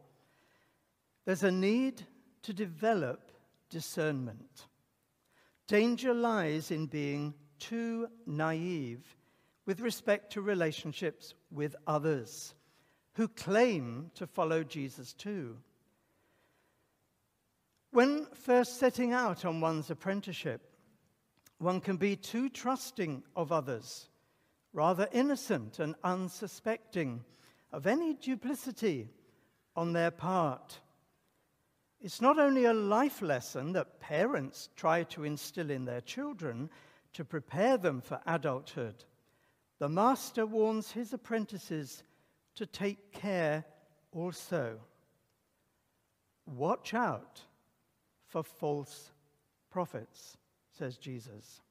There's 1.26 1.44
a 1.44 1.52
need 1.52 2.02
to 2.44 2.54
develop 2.54 3.33
discernment. 3.74 4.68
Danger 5.68 6.14
lies 6.14 6.70
in 6.70 6.86
being 6.86 7.34
too 7.58 8.08
naive 8.28 9.18
with 9.66 9.82
respect 9.82 10.34
to 10.34 10.42
relationships 10.42 11.34
with 11.52 11.76
others 11.88 12.54
who 13.14 13.28
claim 13.28 14.12
to 14.14 14.28
follow 14.28 14.64
Jesus 14.64 15.14
too. 15.14 15.58
When 17.92 18.28
first 18.34 18.78
setting 18.78 19.12
out 19.12 19.44
on 19.44 19.60
one's 19.60 19.90
apprenticeship, 19.90 20.62
one 21.58 21.82
can 21.82 21.98
be 21.98 22.16
too 22.16 22.50
trusting 22.50 23.24
of 23.36 23.52
others, 23.52 24.10
rather 24.72 25.08
innocent 25.12 25.80
and 25.80 25.96
unsuspecting 26.04 27.24
of 27.72 27.88
any 27.88 28.14
duplicity 28.14 29.10
on 29.76 29.94
their 29.94 30.12
part. 30.12 30.80
It's 32.04 32.20
not 32.20 32.38
only 32.38 32.66
a 32.66 32.74
life 32.74 33.22
lesson 33.22 33.72
that 33.74 34.02
parents 34.02 34.70
try 34.76 35.04
to 35.04 35.24
instill 35.24 35.72
in 35.72 35.86
their 35.86 36.02
children 36.02 36.70
to 37.14 37.24
prepare 37.24 37.78
them 37.78 38.02
for 38.02 38.20
adulthood. 38.28 39.06
The 39.80 39.88
master 39.88 40.46
warns 40.46 40.92
his 40.92 41.14
apprentices 41.14 42.04
to 42.56 42.66
take 42.66 43.14
care 43.14 43.64
also. 44.12 44.80
Watch 46.46 46.94
out 46.94 47.40
for 48.28 48.44
false 48.44 49.12
prophets, 49.72 50.36
says 50.78 50.98
Jesus. 50.98 51.62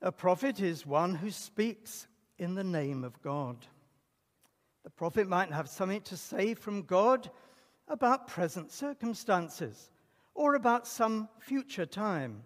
A 0.00 0.10
prophet 0.10 0.60
is 0.60 0.86
one 0.86 1.14
who 1.14 1.30
speaks 1.30 2.06
in 2.38 2.54
the 2.54 2.64
name 2.64 3.04
of 3.04 3.20
God. 3.20 3.66
The 4.84 4.90
prophet 4.90 5.28
might 5.28 5.52
have 5.52 5.68
something 5.68 6.00
to 6.02 6.16
say 6.16 6.54
from 6.54 6.82
God 6.82 7.30
about 7.88 8.28
present 8.28 8.72
circumstances 8.72 9.90
or 10.34 10.54
about 10.54 10.86
some 10.86 11.28
future 11.40 11.86
time. 11.86 12.42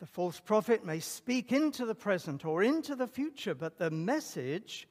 The 0.00 0.06
false 0.06 0.40
prophet 0.40 0.84
may 0.84 1.00
speak 1.00 1.52
into 1.52 1.86
the 1.86 1.94
present 1.94 2.44
or 2.44 2.62
into 2.62 2.94
the 2.94 3.06
future, 3.06 3.54
but 3.54 3.78
the 3.78 3.90
message 3.90 4.86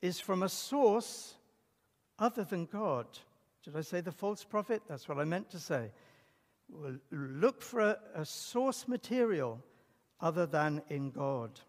is 0.00 0.20
from 0.20 0.42
a 0.42 0.48
source 0.48 1.34
other 2.18 2.44
than 2.44 2.66
God. 2.66 3.06
Did 3.64 3.76
I 3.76 3.80
say 3.80 4.00
the 4.00 4.12
false 4.12 4.44
prophet? 4.44 4.82
That's 4.88 5.08
what 5.08 5.18
I 5.18 5.24
meant 5.24 5.50
to 5.50 5.58
say. 5.58 5.90
We'll 6.68 6.98
look 7.10 7.62
for 7.62 7.80
a, 7.80 7.98
a 8.14 8.24
source 8.24 8.86
material 8.86 9.62
other 10.20 10.46
than 10.46 10.82
in 10.88 11.10
God. 11.10 11.60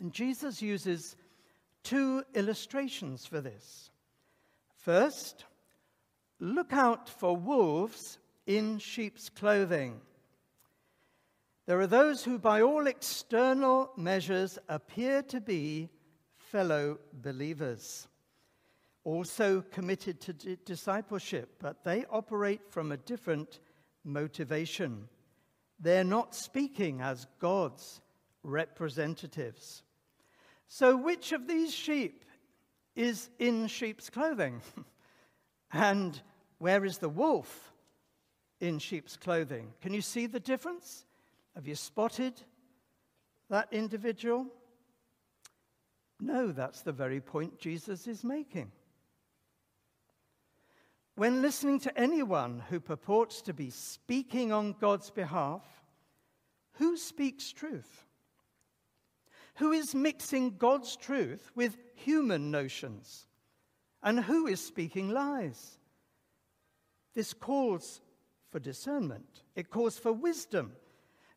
And 0.00 0.12
Jesus 0.12 0.62
uses 0.62 1.16
two 1.82 2.22
illustrations 2.34 3.26
for 3.26 3.40
this. 3.40 3.90
First, 4.76 5.44
look 6.40 6.72
out 6.72 7.08
for 7.08 7.36
wolves 7.36 8.18
in 8.46 8.78
sheep's 8.78 9.28
clothing. 9.28 10.00
There 11.66 11.80
are 11.80 11.86
those 11.86 12.24
who, 12.24 12.38
by 12.38 12.62
all 12.62 12.86
external 12.86 13.90
measures, 13.96 14.58
appear 14.68 15.22
to 15.22 15.40
be 15.40 15.88
fellow 16.36 16.98
believers 17.12 18.06
also 19.06 19.62
committed 19.70 20.20
to 20.20 20.32
d- 20.32 20.58
discipleship, 20.64 21.54
but 21.60 21.84
they 21.84 22.04
operate 22.10 22.60
from 22.68 22.90
a 22.90 22.96
different 22.96 23.60
motivation. 24.02 25.08
They're 25.78 26.02
not 26.02 26.34
speaking 26.34 27.00
as 27.00 27.28
God's 27.38 28.02
representatives. 28.42 29.84
So, 30.66 30.96
which 30.96 31.30
of 31.30 31.46
these 31.46 31.72
sheep 31.72 32.24
is 32.96 33.30
in 33.38 33.68
sheep's 33.68 34.10
clothing? 34.10 34.60
and 35.72 36.20
where 36.58 36.84
is 36.84 36.98
the 36.98 37.08
wolf 37.08 37.72
in 38.60 38.78
sheep's 38.78 39.16
clothing? 39.16 39.72
Can 39.80 39.92
you 39.92 40.00
see 40.00 40.26
the 40.26 40.40
difference? 40.40 41.04
Have 41.54 41.66
you 41.66 41.74
spotted 41.74 42.34
that 43.50 43.68
individual? 43.72 44.46
No, 46.20 46.52
that's 46.52 46.82
the 46.82 46.92
very 46.92 47.20
point 47.20 47.58
Jesus 47.58 48.06
is 48.06 48.24
making. 48.24 48.72
When 51.14 51.40
listening 51.40 51.80
to 51.80 51.98
anyone 51.98 52.62
who 52.68 52.78
purports 52.78 53.40
to 53.42 53.54
be 53.54 53.70
speaking 53.70 54.52
on 54.52 54.74
God's 54.78 55.10
behalf, 55.10 55.62
who 56.72 56.96
speaks 56.96 57.52
truth? 57.52 58.04
Who 59.56 59.72
is 59.72 59.94
mixing 59.94 60.58
God's 60.58 60.94
truth 60.96 61.50
with 61.54 61.78
human 61.94 62.50
notions? 62.50 63.26
And 64.06 64.20
who 64.20 64.46
is 64.46 64.60
speaking 64.60 65.10
lies? 65.10 65.78
This 67.16 67.34
calls 67.34 68.00
for 68.50 68.60
discernment, 68.60 69.42
it 69.56 69.68
calls 69.68 69.98
for 69.98 70.12
wisdom, 70.12 70.72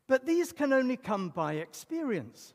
but 0.07 0.27
these 0.27 0.51
can 0.51 0.71
only 0.71 0.95
come 0.95 1.29
by 1.29 1.53
experience. 1.53 2.53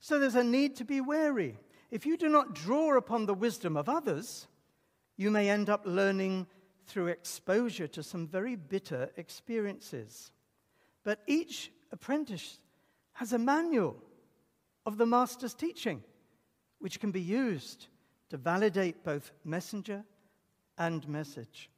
So 0.00 0.18
there's 0.18 0.34
a 0.34 0.42
need 0.42 0.74
to 0.76 0.84
be 0.84 1.00
wary. 1.00 1.58
If 1.92 2.04
you 2.04 2.16
do 2.16 2.28
not 2.28 2.56
draw 2.56 2.96
upon 2.96 3.26
the 3.26 3.34
wisdom 3.34 3.76
of 3.76 3.88
others, 3.88 4.48
you 5.16 5.30
may 5.30 5.48
end 5.48 5.70
up 5.70 5.82
learning 5.84 6.48
through 6.84 7.06
exposure 7.06 7.86
to 7.86 8.02
some 8.02 8.26
very 8.26 8.56
bitter 8.56 9.10
experiences. 9.16 10.32
But 11.04 11.20
each 11.28 11.70
apprentice 11.92 12.58
has 13.12 13.32
a 13.32 13.38
manual 13.38 13.96
of 14.84 14.98
the 14.98 15.06
master's 15.06 15.54
teaching, 15.54 16.02
which 16.80 16.98
can 16.98 17.12
be 17.12 17.20
used 17.20 17.86
to 18.30 18.36
validate 18.36 19.04
both 19.04 19.32
messenger 19.44 20.04
and 20.78 21.08
message. 21.08 21.70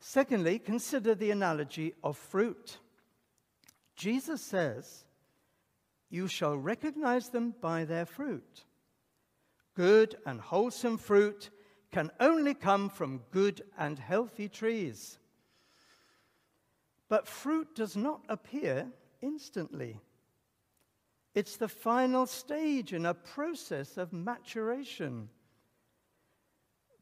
Secondly, 0.00 0.58
consider 0.58 1.14
the 1.14 1.30
analogy 1.30 1.94
of 2.04 2.16
fruit. 2.16 2.78
Jesus 3.96 4.40
says, 4.40 5.04
You 6.08 6.28
shall 6.28 6.56
recognize 6.56 7.30
them 7.30 7.54
by 7.60 7.84
their 7.84 8.06
fruit. 8.06 8.64
Good 9.74 10.16
and 10.24 10.40
wholesome 10.40 10.98
fruit 10.98 11.50
can 11.90 12.10
only 12.20 12.54
come 12.54 12.88
from 12.88 13.22
good 13.30 13.62
and 13.76 13.98
healthy 13.98 14.48
trees. 14.48 15.18
But 17.08 17.26
fruit 17.26 17.74
does 17.74 17.96
not 17.96 18.20
appear 18.28 18.86
instantly. 19.20 20.00
It's 21.34 21.56
the 21.56 21.68
final 21.68 22.26
stage 22.26 22.92
in 22.92 23.06
a 23.06 23.14
process 23.14 23.96
of 23.96 24.12
maturation. 24.12 25.28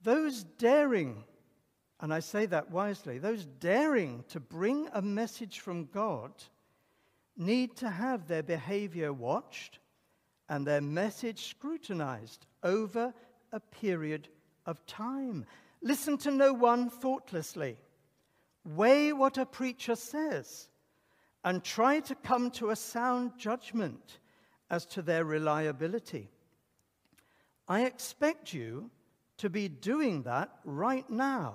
Those 0.03 0.45
daring, 0.45 1.25
and 2.01 2.12
I 2.12 2.21
say 2.21 2.47
that 2.47 2.71
wisely, 2.71 3.19
those 3.19 3.47
daring 3.47 4.25
to 4.29 4.41
bring 4.41 4.89
a 4.93 5.03
message 5.03 5.61
from 5.61 5.87
God 5.87 6.33
need 7.37 7.77
to 7.77 7.91
have 7.91 8.27
their 8.27 8.43
behavior 8.43 9.12
watched 9.12 9.79
and 10.49 10.67
their 10.67 10.81
message 10.81 11.49
scrutinized 11.49 12.47
over 12.62 13.12
a 13.53 13.61
period 13.61 14.29
of 14.65 14.85
time. 14.87 15.47
Listen 15.83 16.19
to 16.19 16.31
no 16.31 16.53
one 16.53 16.91
thoughtlessly. 16.91 17.77
Weigh 18.65 19.12
what 19.12 19.39
a 19.39 19.47
preacher 19.47 19.97
says 19.97 20.69
and 21.47 21.63
try 21.63 22.01
to 22.01 22.15
come 22.17 22.51
to 22.51 22.71
a 22.71 22.77
sound 22.77 23.31
judgment 23.39 24.19
as 24.69 24.85
to 24.85 25.01
their 25.01 25.25
reliability. 25.25 26.29
I 27.69 27.85
expect 27.85 28.53
you 28.53 28.91
to 29.39 29.49
be 29.49 29.69
doing 29.69 30.25
that 30.25 30.51
right 30.65 31.09
now. 31.09 31.55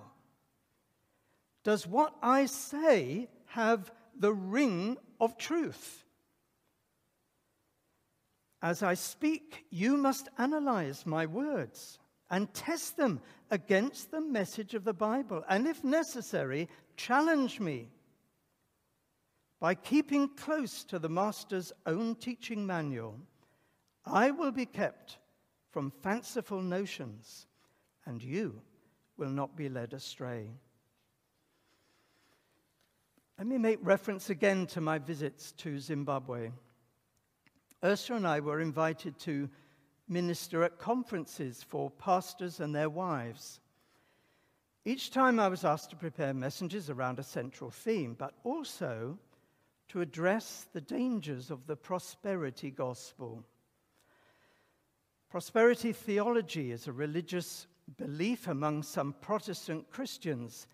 Does 1.65 1.85
what 1.85 2.15
I 2.23 2.45
say 2.45 3.27
have 3.47 3.91
the 4.17 4.31
ring 4.31 4.97
of 5.19 5.37
truth? 5.37 6.05
As 8.61 8.81
I 8.83 8.93
speak, 8.93 9.65
you 9.71 9.97
must 9.97 10.29
analyze 10.37 11.05
my 11.05 11.25
words 11.25 11.99
and 12.29 12.53
test 12.53 12.95
them 12.95 13.19
against 13.49 14.09
the 14.09 14.21
message 14.21 14.73
of 14.73 14.85
the 14.85 14.93
Bible, 14.93 15.43
and 15.49 15.67
if 15.67 15.83
necessary, 15.83 16.69
challenge 16.95 17.59
me. 17.59 17.89
By 19.61 19.75
keeping 19.75 20.27
close 20.27 20.83
to 20.85 20.97
the 20.97 21.07
Master's 21.07 21.71
own 21.85 22.15
teaching 22.15 22.65
manual, 22.65 23.19
I 24.03 24.31
will 24.31 24.51
be 24.51 24.65
kept 24.65 25.19
from 25.69 25.91
fanciful 26.01 26.63
notions, 26.63 27.45
and 28.07 28.23
you 28.23 28.59
will 29.17 29.29
not 29.29 29.55
be 29.55 29.69
led 29.69 29.93
astray. 29.93 30.49
Let 33.37 33.45
me 33.45 33.59
make 33.59 33.77
reference 33.83 34.31
again 34.31 34.65
to 34.67 34.81
my 34.81 34.97
visits 34.97 35.51
to 35.53 35.77
Zimbabwe. 35.77 36.49
Ursula 37.83 38.17
and 38.17 38.27
I 38.27 38.39
were 38.39 38.61
invited 38.61 39.19
to 39.19 39.47
minister 40.07 40.63
at 40.63 40.79
conferences 40.79 41.61
for 41.61 41.91
pastors 41.91 42.59
and 42.59 42.73
their 42.73 42.89
wives. 42.89 43.59
Each 44.85 45.11
time 45.11 45.39
I 45.39 45.49
was 45.49 45.63
asked 45.63 45.91
to 45.91 45.95
prepare 45.95 46.33
messages 46.33 46.89
around 46.89 47.19
a 47.19 47.23
central 47.23 47.69
theme, 47.69 48.15
but 48.17 48.33
also 48.43 49.19
to 49.91 49.99
address 49.99 50.67
the 50.71 50.79
dangers 50.79 51.51
of 51.51 51.67
the 51.67 51.75
prosperity 51.75 52.71
gospel. 52.71 53.43
Prosperity 55.29 55.91
theology 55.91 56.71
is 56.71 56.87
a 56.87 56.93
religious 56.93 57.67
belief 57.97 58.47
among 58.47 58.83
some 58.83 59.13
Protestant 59.19 59.91
Christians 59.91 60.65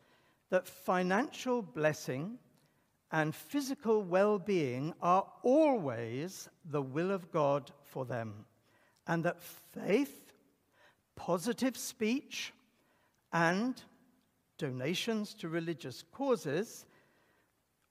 that 0.51 0.67
financial 0.67 1.63
blessing 1.63 2.37
and 3.11 3.33
physical 3.33 4.03
well 4.03 4.37
being 4.37 4.93
are 5.01 5.25
always 5.41 6.47
the 6.65 6.83
will 6.83 7.09
of 7.09 7.31
God 7.31 7.71
for 7.85 8.05
them, 8.05 8.45
and 9.07 9.23
that 9.23 9.41
faith, 9.41 10.31
positive 11.15 11.75
speech, 11.75 12.53
and 13.33 13.81
donations 14.59 15.33
to 15.33 15.49
religious 15.49 16.03
causes 16.11 16.85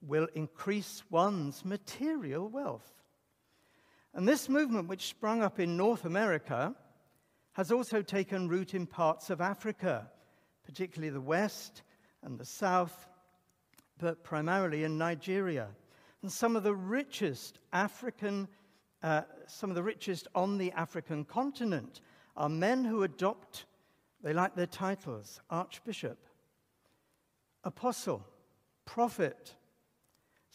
will 0.02 0.28
increase 0.34 1.02
one's 1.10 1.64
material 1.64 2.48
wealth. 2.48 3.02
And 4.14 4.26
this 4.26 4.48
movement, 4.48 4.88
which 4.88 5.08
sprung 5.08 5.42
up 5.42 5.60
in 5.60 5.76
North 5.76 6.04
America, 6.04 6.74
has 7.52 7.70
also 7.70 8.02
taken 8.02 8.48
root 8.48 8.74
in 8.74 8.86
parts 8.86 9.30
of 9.30 9.40
Africa, 9.40 10.10
particularly 10.64 11.10
the 11.10 11.20
West 11.20 11.82
and 12.22 12.38
the 12.38 12.44
South 12.44 13.08
but 13.98 14.22
primarily 14.22 14.84
in 14.84 14.98
Nigeria. 14.98 15.68
And 16.22 16.30
some 16.30 16.56
of 16.56 16.62
the 16.62 16.74
richest 16.74 17.58
African, 17.72 18.48
uh, 19.02 19.22
some 19.46 19.70
of 19.70 19.76
the 19.76 19.82
richest 19.82 20.28
on 20.34 20.58
the 20.58 20.72
African 20.72 21.24
continent 21.24 22.00
are 22.36 22.48
men 22.48 22.84
who 22.84 23.02
adopt, 23.02 23.66
they 24.22 24.32
like 24.32 24.54
their 24.54 24.66
titles, 24.66 25.40
archbishop, 25.50 26.18
apostle, 27.64 28.26
prophet. 28.84 29.54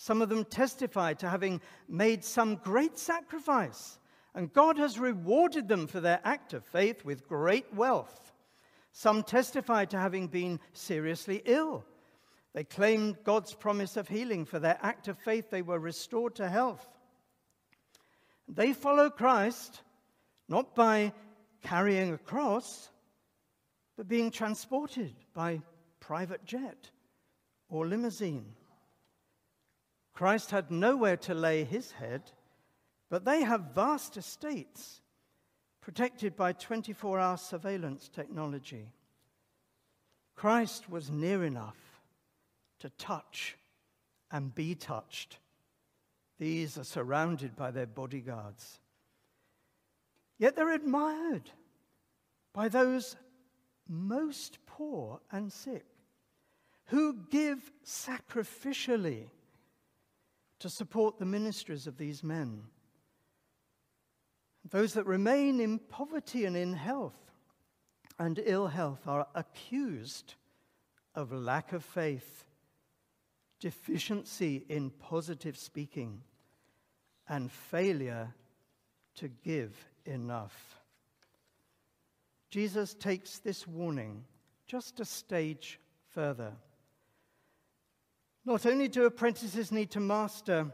Some 0.02 0.22
of 0.22 0.30
them 0.30 0.46
testify 0.46 1.14
to 1.16 1.30
having 1.30 1.62
made 1.88 2.24
some 2.24 2.56
great 2.56 2.98
sacrifice, 2.98 4.00
and 4.34 4.52
God 4.52 4.78
has 4.78 4.98
rewarded 4.98 5.68
them 5.68 5.86
for 5.86 6.00
their 6.00 6.20
act 6.24 6.54
of 6.54 6.66
faith 6.66 7.06
with 7.06 7.28
great 7.28 7.72
wealth. 7.74 8.34
Some 8.94 9.22
testify 9.22 9.86
to 9.86 10.00
having 10.00 10.28
been 10.28 10.60
seriously 10.74 11.42
ill 11.46 11.86
they 12.54 12.64
claimed 12.64 13.24
God's 13.24 13.54
promise 13.54 13.96
of 13.96 14.08
healing. 14.08 14.46
For 14.46 14.60
their 14.60 14.78
act 14.82 15.08
of 15.08 15.18
faith, 15.18 15.50
they 15.50 15.62
were 15.62 15.80
restored 15.80 16.36
to 16.36 16.50
health. 16.50 16.86
They 18.48 18.74
follow 18.74 19.10
Christ 19.10 19.82
not 20.50 20.76
by 20.76 21.14
carrying 21.64 22.14
a 22.14 22.18
cross, 22.18 22.90
but 23.96 24.08
being 24.08 24.32
transported 24.32 25.16
by 25.34 25.62
private 26.00 26.44
jet 26.44 26.90
or 27.70 27.88
limousine. 27.88 28.54
Christ 30.22 30.52
had 30.52 30.70
nowhere 30.70 31.18
to 31.18 31.34
lay 31.34 31.64
his 31.64 31.94
head, 31.94 32.22
but 33.10 33.26
they 33.26 33.42
have 33.42 33.74
vast 33.74 34.18
estates 34.18 35.02
protected 35.82 36.36
by 36.36 36.54
24 36.54 37.20
hour 37.20 37.38
surveillance 37.38 38.08
technology. 38.08 38.92
Christ 40.36 40.88
was 40.88 41.10
near 41.10 41.44
enough 41.44 42.04
to 42.82 42.92
touch 43.00 43.58
and 44.30 44.54
be 44.54 44.76
touched. 44.76 45.40
These 46.38 46.78
are 46.78 46.84
surrounded 46.84 47.56
by 47.56 47.72
their 47.72 47.88
bodyguards. 47.88 48.80
Yet 50.38 50.56
they're 50.56 50.72
admired 50.72 51.50
by 52.54 52.68
those 52.68 53.16
most 53.90 54.60
poor 54.68 55.20
and 55.32 55.52
sick 55.52 55.88
who 56.90 57.16
give 57.32 57.72
sacrificially 57.84 59.32
to 60.62 60.70
support 60.70 61.20
the 61.20 61.26
ministries 61.26 61.86
of 61.86 61.98
these 61.98 62.24
men. 62.24 62.64
Those 64.70 64.94
that 64.94 65.06
remain 65.06 65.60
in 65.60 65.78
poverty 65.78 66.46
and 66.46 66.56
in 66.56 66.74
health 66.74 67.20
and 68.18 68.42
ill 68.46 68.68
health 68.68 69.08
are 69.08 69.28
accused 69.36 70.36
of 71.16 71.32
lack 71.32 71.74
of 71.74 71.84
faith 71.84 72.46
deficiency 73.62 74.66
in 74.68 74.90
positive 74.90 75.56
speaking, 75.56 76.22
and 77.30 77.50
failure 77.50 78.34
to 79.16 79.30
give 79.30 79.74
enough. 80.04 80.82
Jesus 82.50 82.96
takes 82.96 83.38
this 83.38 83.66
warning 83.66 84.26
just 84.66 85.00
a 85.00 85.06
stage 85.06 85.80
further. 86.10 86.52
Not 88.44 88.66
only 88.66 88.88
do 88.88 89.06
apprentices 89.06 89.72
need 89.72 89.92
to 89.92 90.00
master 90.00 90.72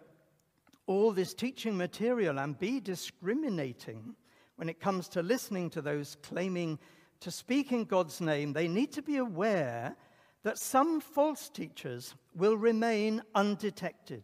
all 0.86 1.12
this 1.12 1.34
teaching 1.34 1.76
material 1.76 2.40
and 2.40 2.58
be 2.58 2.80
discriminating 2.80 4.16
when 4.56 4.70
it 4.70 4.80
comes 4.80 5.10
to 5.10 5.22
listening 5.22 5.70
to 5.72 5.82
those 5.82 6.16
claiming 6.24 6.80
to 7.20 7.30
speak 7.30 7.74
in 7.74 7.84
God's 7.84 8.22
name, 8.22 8.54
they 8.54 8.70
need 8.70 8.94
to 8.94 9.02
be 9.02 9.18
aware 9.18 9.96
that 10.44 10.58
some 10.58 11.02
false 11.02 11.50
teachers 11.50 12.16
will 12.36 12.56
remain 12.56 13.22
undetected. 13.36 14.24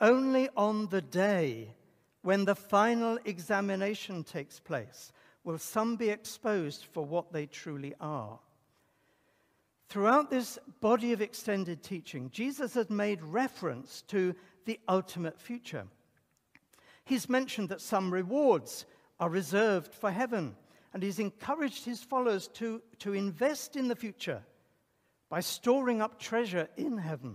Only 0.00 0.48
on 0.56 0.86
the 0.86 1.02
day 1.02 1.74
when 2.22 2.46
the 2.46 2.54
final 2.54 3.18
examination 3.26 4.24
takes 4.24 4.58
place 4.58 5.12
will 5.44 5.58
some 5.58 5.96
be 5.96 6.08
exposed 6.08 6.86
for 6.86 7.04
what 7.04 7.32
they 7.32 7.44
truly 7.44 7.94
are. 8.00 8.38
Throughout 9.90 10.30
this 10.30 10.56
body 10.80 11.12
of 11.12 11.20
extended 11.20 11.82
teaching, 11.82 12.30
Jesus 12.30 12.74
has 12.74 12.88
made 12.88 13.20
reference 13.24 14.02
to 14.02 14.36
the 14.64 14.78
ultimate 14.88 15.40
future. 15.40 15.84
He's 17.04 17.28
mentioned 17.28 17.70
that 17.70 17.80
some 17.80 18.14
rewards 18.14 18.86
are 19.18 19.28
reserved 19.28 19.92
for 19.92 20.12
heaven, 20.12 20.54
and 20.94 21.02
he's 21.02 21.18
encouraged 21.18 21.84
his 21.84 22.04
followers 22.04 22.46
to, 22.54 22.80
to 23.00 23.14
invest 23.14 23.74
in 23.74 23.88
the 23.88 23.96
future 23.96 24.44
by 25.28 25.40
storing 25.40 26.00
up 26.00 26.20
treasure 26.20 26.68
in 26.76 26.96
heaven. 26.96 27.34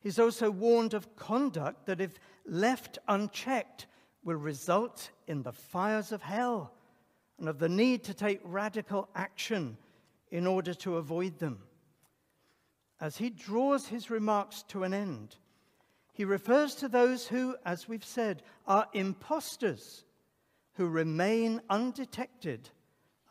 He's 0.00 0.20
also 0.20 0.52
warned 0.52 0.94
of 0.94 1.16
conduct 1.16 1.86
that, 1.86 2.00
if 2.00 2.16
left 2.46 3.00
unchecked, 3.08 3.88
will 4.22 4.36
result 4.36 5.10
in 5.26 5.42
the 5.42 5.52
fires 5.52 6.12
of 6.12 6.22
hell 6.22 6.74
and 7.40 7.48
of 7.48 7.58
the 7.58 7.68
need 7.68 8.04
to 8.04 8.14
take 8.14 8.40
radical 8.44 9.08
action 9.16 9.76
in 10.34 10.48
order 10.48 10.74
to 10.74 10.96
avoid 10.96 11.38
them. 11.38 11.60
As 13.00 13.18
he 13.18 13.30
draws 13.30 13.86
his 13.86 14.10
remarks 14.10 14.64
to 14.64 14.82
an 14.82 14.92
end, 14.92 15.36
he 16.12 16.24
refers 16.24 16.74
to 16.74 16.88
those 16.88 17.28
who, 17.28 17.54
as 17.64 17.88
we've 17.88 18.04
said, 18.04 18.42
are 18.66 18.88
impostors 18.94 20.04
who 20.72 20.88
remain 20.88 21.60
undetected 21.70 22.68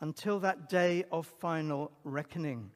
until 0.00 0.40
that 0.40 0.70
day 0.70 1.04
of 1.12 1.26
final 1.26 1.92
reckoning. 2.04 2.70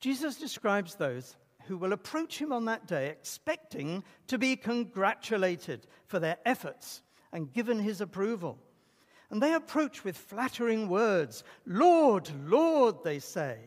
Jesus 0.00 0.34
describes 0.34 0.96
those 0.96 1.36
who 1.66 1.78
will 1.78 1.92
approach 1.92 2.40
him 2.40 2.52
on 2.52 2.64
that 2.64 2.88
day 2.88 3.06
expecting 3.06 4.02
to 4.26 4.36
be 4.36 4.56
congratulated 4.56 5.86
for 6.06 6.18
their 6.18 6.38
efforts 6.44 7.02
and 7.32 7.52
given 7.52 7.78
his 7.78 8.00
approval. 8.00 8.58
And 9.30 9.40
they 9.42 9.54
approach 9.54 10.04
with 10.04 10.16
flattering 10.16 10.88
words 10.88 11.44
Lord, 11.66 12.30
Lord, 12.46 13.04
they 13.04 13.18
say. 13.18 13.58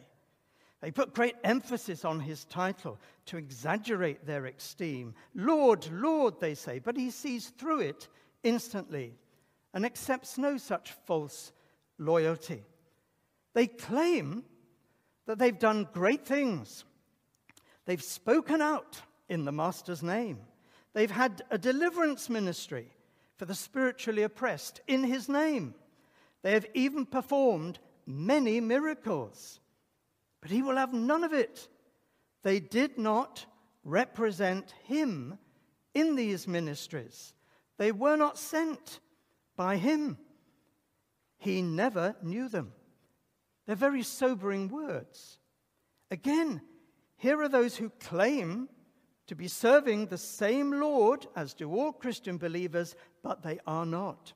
They 0.81 0.91
put 0.91 1.13
great 1.13 1.35
emphasis 1.45 2.03
on 2.03 2.19
his 2.19 2.43
title 2.43 2.99
to 3.27 3.37
exaggerate 3.37 4.25
their 4.25 4.45
esteem. 4.47 5.15
Lord, 5.33 5.87
Lord, 5.89 6.41
they 6.41 6.55
say, 6.55 6.79
but 6.79 6.97
he 6.97 7.09
sees 7.09 7.47
through 7.47 7.79
it 7.79 8.09
instantly 8.43 9.13
and 9.73 9.85
accepts 9.85 10.37
no 10.37 10.57
such 10.57 10.91
false 11.05 11.53
loyalty. 11.97 12.63
They 13.53 13.67
claim 13.67 14.43
that 15.25 15.39
they've 15.39 15.57
done 15.57 15.87
great 15.93 16.25
things. 16.25 16.83
They've 17.85 18.03
spoken 18.03 18.61
out 18.61 19.01
in 19.29 19.45
the 19.45 19.53
Master's 19.53 20.03
name. 20.03 20.39
They've 20.93 21.09
had 21.09 21.43
a 21.49 21.57
deliverance 21.57 22.29
ministry, 22.29 22.91
for 23.37 23.45
the 23.45 23.55
spiritually 23.55 24.23
oppressed 24.23 24.81
in 24.87 25.03
his 25.03 25.27
name. 25.27 25.75
They 26.41 26.53
have 26.53 26.65
even 26.73 27.05
performed 27.05 27.79
many 28.05 28.59
miracles. 28.59 29.59
But 30.41 30.51
he 30.51 30.61
will 30.61 30.75
have 30.75 30.93
none 30.93 31.23
of 31.23 31.33
it. 31.33 31.67
They 32.43 32.59
did 32.59 32.97
not 32.97 33.45
represent 33.83 34.73
him 34.83 35.37
in 35.93 36.15
these 36.15 36.47
ministries, 36.47 37.33
they 37.77 37.91
were 37.91 38.15
not 38.15 38.37
sent 38.37 38.99
by 39.55 39.77
him. 39.77 40.17
He 41.37 41.61
never 41.61 42.15
knew 42.23 42.47
them. 42.47 42.71
They're 43.65 43.75
very 43.75 44.01
sobering 44.01 44.69
words. 44.69 45.39
Again, 46.09 46.61
here 47.17 47.41
are 47.41 47.49
those 47.49 47.75
who 47.75 47.89
claim 47.99 48.69
to 49.27 49.35
be 49.35 49.47
serving 49.47 50.07
the 50.07 50.17
same 50.17 50.71
Lord 50.71 51.27
as 51.35 51.53
do 51.53 51.71
all 51.71 51.91
Christian 51.91 52.37
believers, 52.37 52.95
but 53.23 53.41
they 53.41 53.59
are 53.65 53.85
not. 53.85 54.33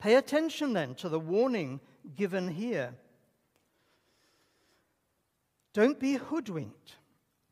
Pay 0.00 0.16
attention 0.16 0.72
then 0.72 0.94
to 0.96 1.08
the 1.08 1.20
warning 1.20 1.80
given 2.16 2.48
here. 2.48 2.94
Don't 5.72 6.00
be 6.00 6.14
hoodwinked 6.14 6.96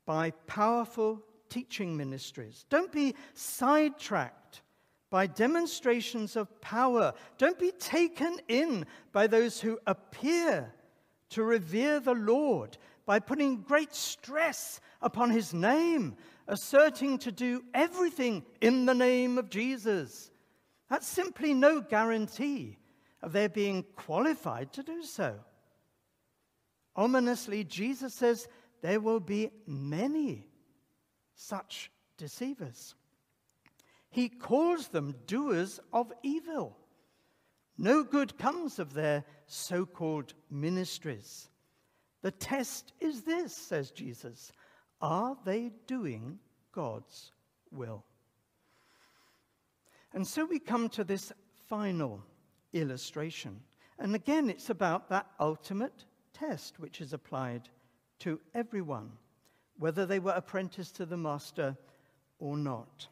by 0.06 0.30
powerful 0.46 1.22
teaching 1.48 1.96
ministries. 1.96 2.64
Don't 2.70 2.90
be 2.90 3.14
sidetracked 3.34 4.62
by 5.10 5.26
demonstrations 5.26 6.36
of 6.36 6.60
power. 6.60 7.12
Don't 7.36 7.58
be 7.58 7.72
taken 7.72 8.38
in 8.48 8.86
by 9.12 9.26
those 9.26 9.60
who 9.60 9.78
appear 9.86 10.72
to 11.30 11.42
revere 11.42 12.00
the 12.00 12.14
Lord 12.14 12.78
by 13.04 13.18
putting 13.18 13.62
great 13.62 13.94
stress 13.94 14.80
upon 15.00 15.30
his 15.30 15.52
name, 15.52 16.16
asserting 16.48 17.18
to 17.18 17.32
do 17.32 17.62
everything 17.74 18.44
in 18.60 18.86
the 18.86 18.94
name 18.94 19.38
of 19.38 19.50
Jesus. 19.50 20.30
That's 20.88 21.06
simply 21.06 21.54
no 21.54 21.80
guarantee 21.80 22.78
of 23.22 23.32
their 23.32 23.48
being 23.48 23.84
qualified 23.96 24.72
to 24.74 24.82
do 24.82 25.02
so. 25.02 25.38
Ominously, 26.96 27.64
Jesus 27.64 28.14
says 28.14 28.48
there 28.82 29.00
will 29.00 29.20
be 29.20 29.50
many 29.66 30.48
such 31.34 31.90
deceivers. 32.18 32.94
He 34.10 34.28
calls 34.28 34.88
them 34.88 35.14
doers 35.26 35.80
of 35.92 36.12
evil. 36.22 36.76
No 37.78 38.02
good 38.04 38.36
comes 38.36 38.78
of 38.78 38.92
their 38.92 39.24
so 39.46 39.86
called 39.86 40.34
ministries. 40.50 41.48
The 42.20 42.30
test 42.30 42.92
is 43.00 43.22
this, 43.22 43.56
says 43.56 43.90
Jesus 43.90 44.52
are 45.02 45.36
they 45.44 45.72
doing 45.86 46.38
God's 46.72 47.32
will? 47.70 48.04
And 50.14 50.26
so 50.26 50.44
we 50.44 50.58
come 50.58 50.88
to 50.90 51.04
this 51.04 51.32
final 51.68 52.22
illustration. 52.72 53.60
And 53.98 54.14
again, 54.14 54.48
it's 54.48 54.70
about 54.70 55.08
that 55.08 55.26
ultimate 55.40 56.04
test 56.32 56.78
which 56.78 57.00
is 57.00 57.12
applied 57.12 57.68
to 58.20 58.40
everyone, 58.54 59.10
whether 59.78 60.06
they 60.06 60.18
were 60.18 60.32
apprenticed 60.32 60.96
to 60.96 61.06
the 61.06 61.16
master 61.16 61.76
or 62.38 62.56
not. 62.56 63.08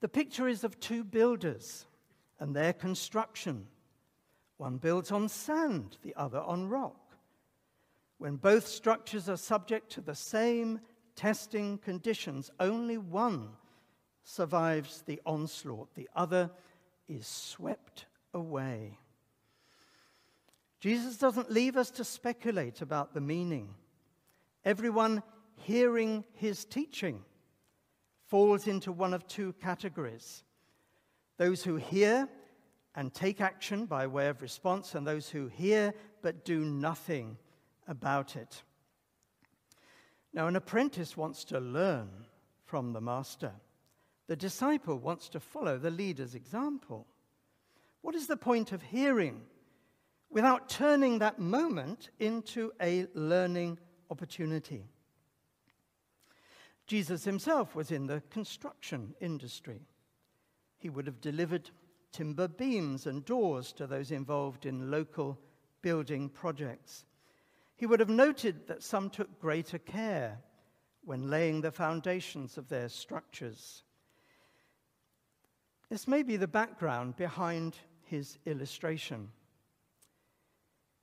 The 0.00 0.08
picture 0.08 0.48
is 0.48 0.64
of 0.64 0.78
two 0.80 1.04
builders 1.04 1.86
and 2.38 2.54
their 2.54 2.72
construction. 2.72 3.66
One 4.56 4.76
builds 4.78 5.10
on 5.10 5.28
sand, 5.28 5.98
the 6.02 6.14
other 6.16 6.40
on 6.40 6.68
rock. 6.68 7.05
When 8.18 8.36
both 8.36 8.66
structures 8.66 9.28
are 9.28 9.36
subject 9.36 9.90
to 9.92 10.00
the 10.00 10.14
same 10.14 10.80
testing 11.14 11.78
conditions, 11.78 12.50
only 12.58 12.98
one 12.98 13.50
survives 14.24 15.02
the 15.02 15.20
onslaught, 15.24 15.94
the 15.94 16.08
other 16.14 16.50
is 17.08 17.26
swept 17.26 18.06
away. 18.34 18.98
Jesus 20.80 21.16
doesn't 21.16 21.50
leave 21.50 21.76
us 21.76 21.90
to 21.92 22.04
speculate 22.04 22.80
about 22.80 23.14
the 23.14 23.20
meaning. 23.20 23.74
Everyone 24.64 25.22
hearing 25.56 26.24
his 26.34 26.64
teaching 26.64 27.22
falls 28.26 28.66
into 28.66 28.92
one 28.92 29.14
of 29.14 29.26
two 29.26 29.52
categories 29.54 30.42
those 31.38 31.62
who 31.62 31.76
hear 31.76 32.28
and 32.94 33.12
take 33.12 33.42
action 33.42 33.84
by 33.84 34.06
way 34.06 34.28
of 34.28 34.40
response, 34.40 34.94
and 34.94 35.06
those 35.06 35.28
who 35.28 35.48
hear 35.48 35.92
but 36.22 36.46
do 36.46 36.64
nothing 36.64 37.36
about 37.86 38.36
it. 38.36 38.62
Now, 40.32 40.46
an 40.48 40.56
apprentice 40.56 41.16
wants 41.16 41.44
to 41.44 41.60
learn 41.60 42.08
from 42.64 42.92
the 42.92 43.00
master. 43.00 43.52
The 44.26 44.36
disciple 44.36 44.98
wants 44.98 45.28
to 45.30 45.40
follow 45.40 45.78
the 45.78 45.90
leader's 45.90 46.34
example. 46.34 47.06
What 48.02 48.14
is 48.14 48.26
the 48.26 48.36
point 48.36 48.72
of 48.72 48.82
hearing 48.82 49.42
without 50.28 50.68
turning 50.68 51.20
that 51.20 51.38
moment 51.38 52.10
into 52.18 52.72
a 52.80 53.06
learning 53.14 53.78
opportunity? 54.10 54.84
Jesus 56.86 57.24
himself 57.24 57.74
was 57.74 57.90
in 57.90 58.06
the 58.06 58.22
construction 58.30 59.14
industry. 59.20 59.80
He 60.78 60.90
would 60.90 61.06
have 61.06 61.20
delivered 61.20 61.70
timber 62.12 62.48
beams 62.48 63.06
and 63.06 63.24
doors 63.24 63.72
to 63.72 63.86
those 63.86 64.10
involved 64.10 64.66
in 64.66 64.90
local 64.90 65.38
building 65.82 66.28
projects. 66.28 67.04
He 67.76 67.86
would 67.86 68.00
have 68.00 68.08
noted 68.08 68.66
that 68.68 68.82
some 68.82 69.10
took 69.10 69.38
greater 69.38 69.78
care 69.78 70.38
when 71.04 71.30
laying 71.30 71.60
the 71.60 71.70
foundations 71.70 72.56
of 72.56 72.68
their 72.68 72.88
structures. 72.88 73.82
This 75.90 76.08
may 76.08 76.22
be 76.22 76.36
the 76.36 76.48
background 76.48 77.16
behind 77.16 77.76
his 78.02 78.38
illustration. 78.46 79.30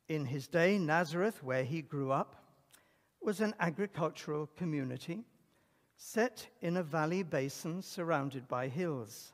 In 0.09 0.25
his 0.25 0.47
day, 0.47 0.77
Nazareth, 0.77 1.41
where 1.43 1.63
he 1.63 1.81
grew 1.81 2.11
up, 2.11 2.43
was 3.21 3.39
an 3.39 3.53
agricultural 3.59 4.49
community 4.57 5.23
set 5.95 6.47
in 6.61 6.75
a 6.75 6.83
valley 6.83 7.23
basin 7.23 7.81
surrounded 7.81 8.47
by 8.47 8.67
hills. 8.67 9.31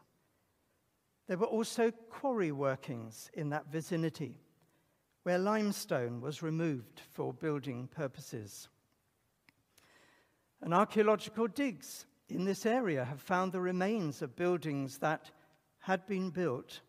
There 1.28 1.38
were 1.38 1.48
also 1.48 1.90
quarry 1.92 2.52
workings 2.52 3.32
in 3.34 3.50
that 3.50 3.72
vicinity 3.72 4.36
where 5.30 5.38
limestone 5.38 6.22
was 6.22 6.42
removed 6.42 7.04
for 7.12 7.32
building 7.32 7.88
purposes. 7.88 8.68
And 10.60 10.74
archaeological 10.74 11.46
digs 11.46 12.08
in 12.30 12.46
this 12.46 12.66
area 12.66 13.06
have 13.06 13.22
found 13.22 13.52
the 13.52 13.62
remains 13.62 14.24
of 14.24 14.36
buildings 14.36 14.98
that 14.98 15.30
had 15.82 16.08
been 16.08 16.32
built 16.32 16.82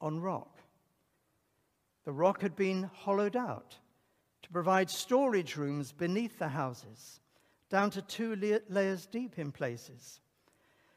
on 0.00 0.18
rock. 0.18 0.58
The 2.04 2.10
rock 2.10 2.42
had 2.42 2.56
been 2.56 2.90
hollowed 2.92 3.36
out 3.36 3.76
to 4.42 4.50
provide 4.50 4.90
storage 4.90 5.54
rooms 5.54 5.92
beneath 5.92 6.40
the 6.40 6.48
houses, 6.48 7.20
down 7.68 7.90
to 7.90 8.02
two 8.02 8.34
layers 8.68 9.06
deep 9.06 9.38
in 9.38 9.52
places. 9.52 10.18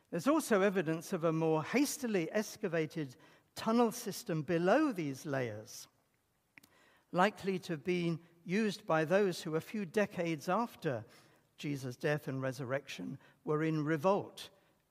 There's 0.09 0.27
also 0.27 0.61
evidence 0.61 1.13
of 1.13 1.23
a 1.23 1.31
more 1.31 1.63
hastily 1.63 2.31
excavated 2.31 3.15
tunnel 3.55 3.91
system 3.91 4.41
below 4.41 4.91
these 4.91 5.27
layers 5.27 5.87
likely 7.13 7.59
to 7.59 7.73
have 7.73 7.83
been 7.83 8.19
used 8.43 8.85
by 8.85 9.05
those 9.05 9.41
who, 9.41 9.55
a 9.55 9.61
few 9.61 9.85
decades 9.85 10.49
after 10.49 11.05
Jesus' 11.57 11.95
death 11.95 12.27
and 12.27 12.41
resurrection, 12.41 13.17
were 13.45 13.63
in 13.63 13.85
revolt 13.85 14.49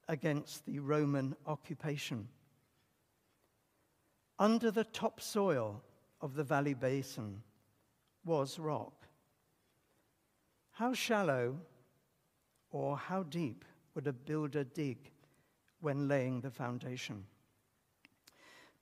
against 0.09 0.65
the 0.65 0.79
Roman 0.79 1.37
occupation. 1.47 2.29
Under 4.39 4.71
the 4.71 4.85
topsoil 4.85 5.83
of 6.21 6.35
the 6.35 6.45
valley 6.45 6.75
basin 6.75 7.43
was 8.25 8.59
rock. 8.59 9.07
How 10.73 10.95
shallow 10.95 11.59
or 12.71 12.97
how 12.97 13.25
deep 13.25 13.65
would 13.95 14.07
a 14.07 14.13
builder 14.13 14.65
dig 14.65 15.11
when 15.81 16.09
laying 16.09 16.41
the 16.41 16.51
foundation? 16.51 17.25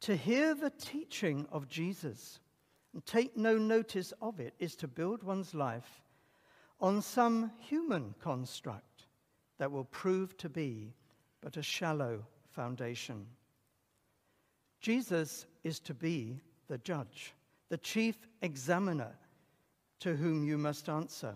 To 0.03 0.17
hear 0.17 0.55
the 0.55 0.71
teaching 0.71 1.47
of 1.51 1.69
Jesus 1.69 2.39
and 2.93 3.05
take 3.07 3.37
no 3.37 3.57
notice 3.57 4.13
of 4.21 4.41
it 4.41 4.55
is 4.59 4.75
to 4.77 4.89
build 4.89 5.23
one's 5.23 5.55
life 5.55 6.03
on 6.81 7.03
some 7.03 7.51
human 7.59 8.15
construct 8.21 9.07
that 9.59 9.71
will 9.71 9.85
prove 9.85 10.37
to 10.39 10.49
be 10.49 10.95
but 11.41 11.57
a 11.57 11.63
shallow 11.63 12.25
foundation. 12.51 13.27
Jesus 14.81 15.47
is 15.63 15.79
to 15.81 15.95
be 15.95 16.41
the 16.69 16.79
judge, 16.79 17.35
the 17.69 17.79
chief 17.79 18.17
examiner 18.43 19.13
to 20.01 20.17
whom 20.17 20.45
you 20.45 20.57
must 20.57 20.89
answer. 20.89 21.35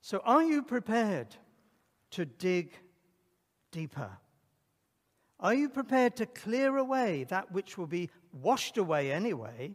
So, 0.00 0.20
are 0.24 0.42
you 0.42 0.62
prepared 0.62 1.28
to 2.12 2.24
dig 2.24 2.72
deeper? 3.70 4.10
Are 5.38 5.54
you 5.54 5.68
prepared 5.68 6.16
to 6.16 6.26
clear 6.26 6.76
away 6.76 7.24
that 7.24 7.52
which 7.52 7.76
will 7.76 7.86
be 7.86 8.10
washed 8.32 8.78
away 8.78 9.12
anyway 9.12 9.74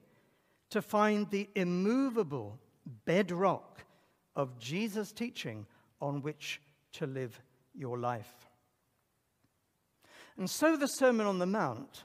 to 0.70 0.82
find 0.82 1.30
the 1.30 1.50
immovable 1.56 2.60
bedrock 3.06 3.84
of 4.36 4.60
Jesus' 4.60 5.12
teaching 5.12 5.66
on 6.02 6.22
which 6.22 6.62
to 6.94 7.08
live 7.08 7.40
your 7.74 7.98
life. 7.98 8.34
And 10.38 10.50
so 10.50 10.78
the 10.78 10.88
Sermon 10.88 11.26
on 11.26 11.40
the 11.40 11.46
Mount 11.46 12.04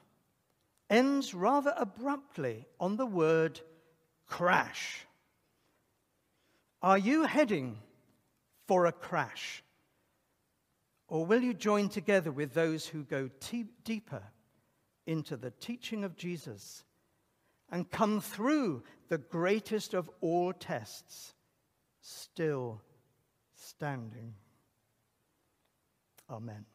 ends 0.88 1.34
rather 1.34 1.74
abruptly 1.76 2.66
on 2.80 2.96
the 2.96 3.06
word 3.06 3.60
crash. 4.26 5.06
Are 6.82 6.98
you 6.98 7.24
heading 7.24 7.78
for 8.66 8.86
a 8.86 8.92
crash? 8.92 9.62
Or 11.08 11.26
will 11.26 11.42
you 11.42 11.52
join 11.52 11.90
together 11.90 12.32
with 12.32 12.54
those 12.54 12.86
who 12.86 13.04
go 13.04 13.28
t- 13.40 13.66
deeper 13.84 14.22
into 15.06 15.36
the 15.36 15.50
teaching 15.50 16.04
of 16.04 16.16
Jesus 16.16 16.84
and 17.72 17.90
come 17.90 18.20
through 18.20 18.84
the 19.08 19.18
greatest 19.18 19.94
of 19.94 20.08
all 20.20 20.52
tests, 20.52 21.32
still 22.02 22.82
standing? 23.54 24.34
Amen. 26.30 26.66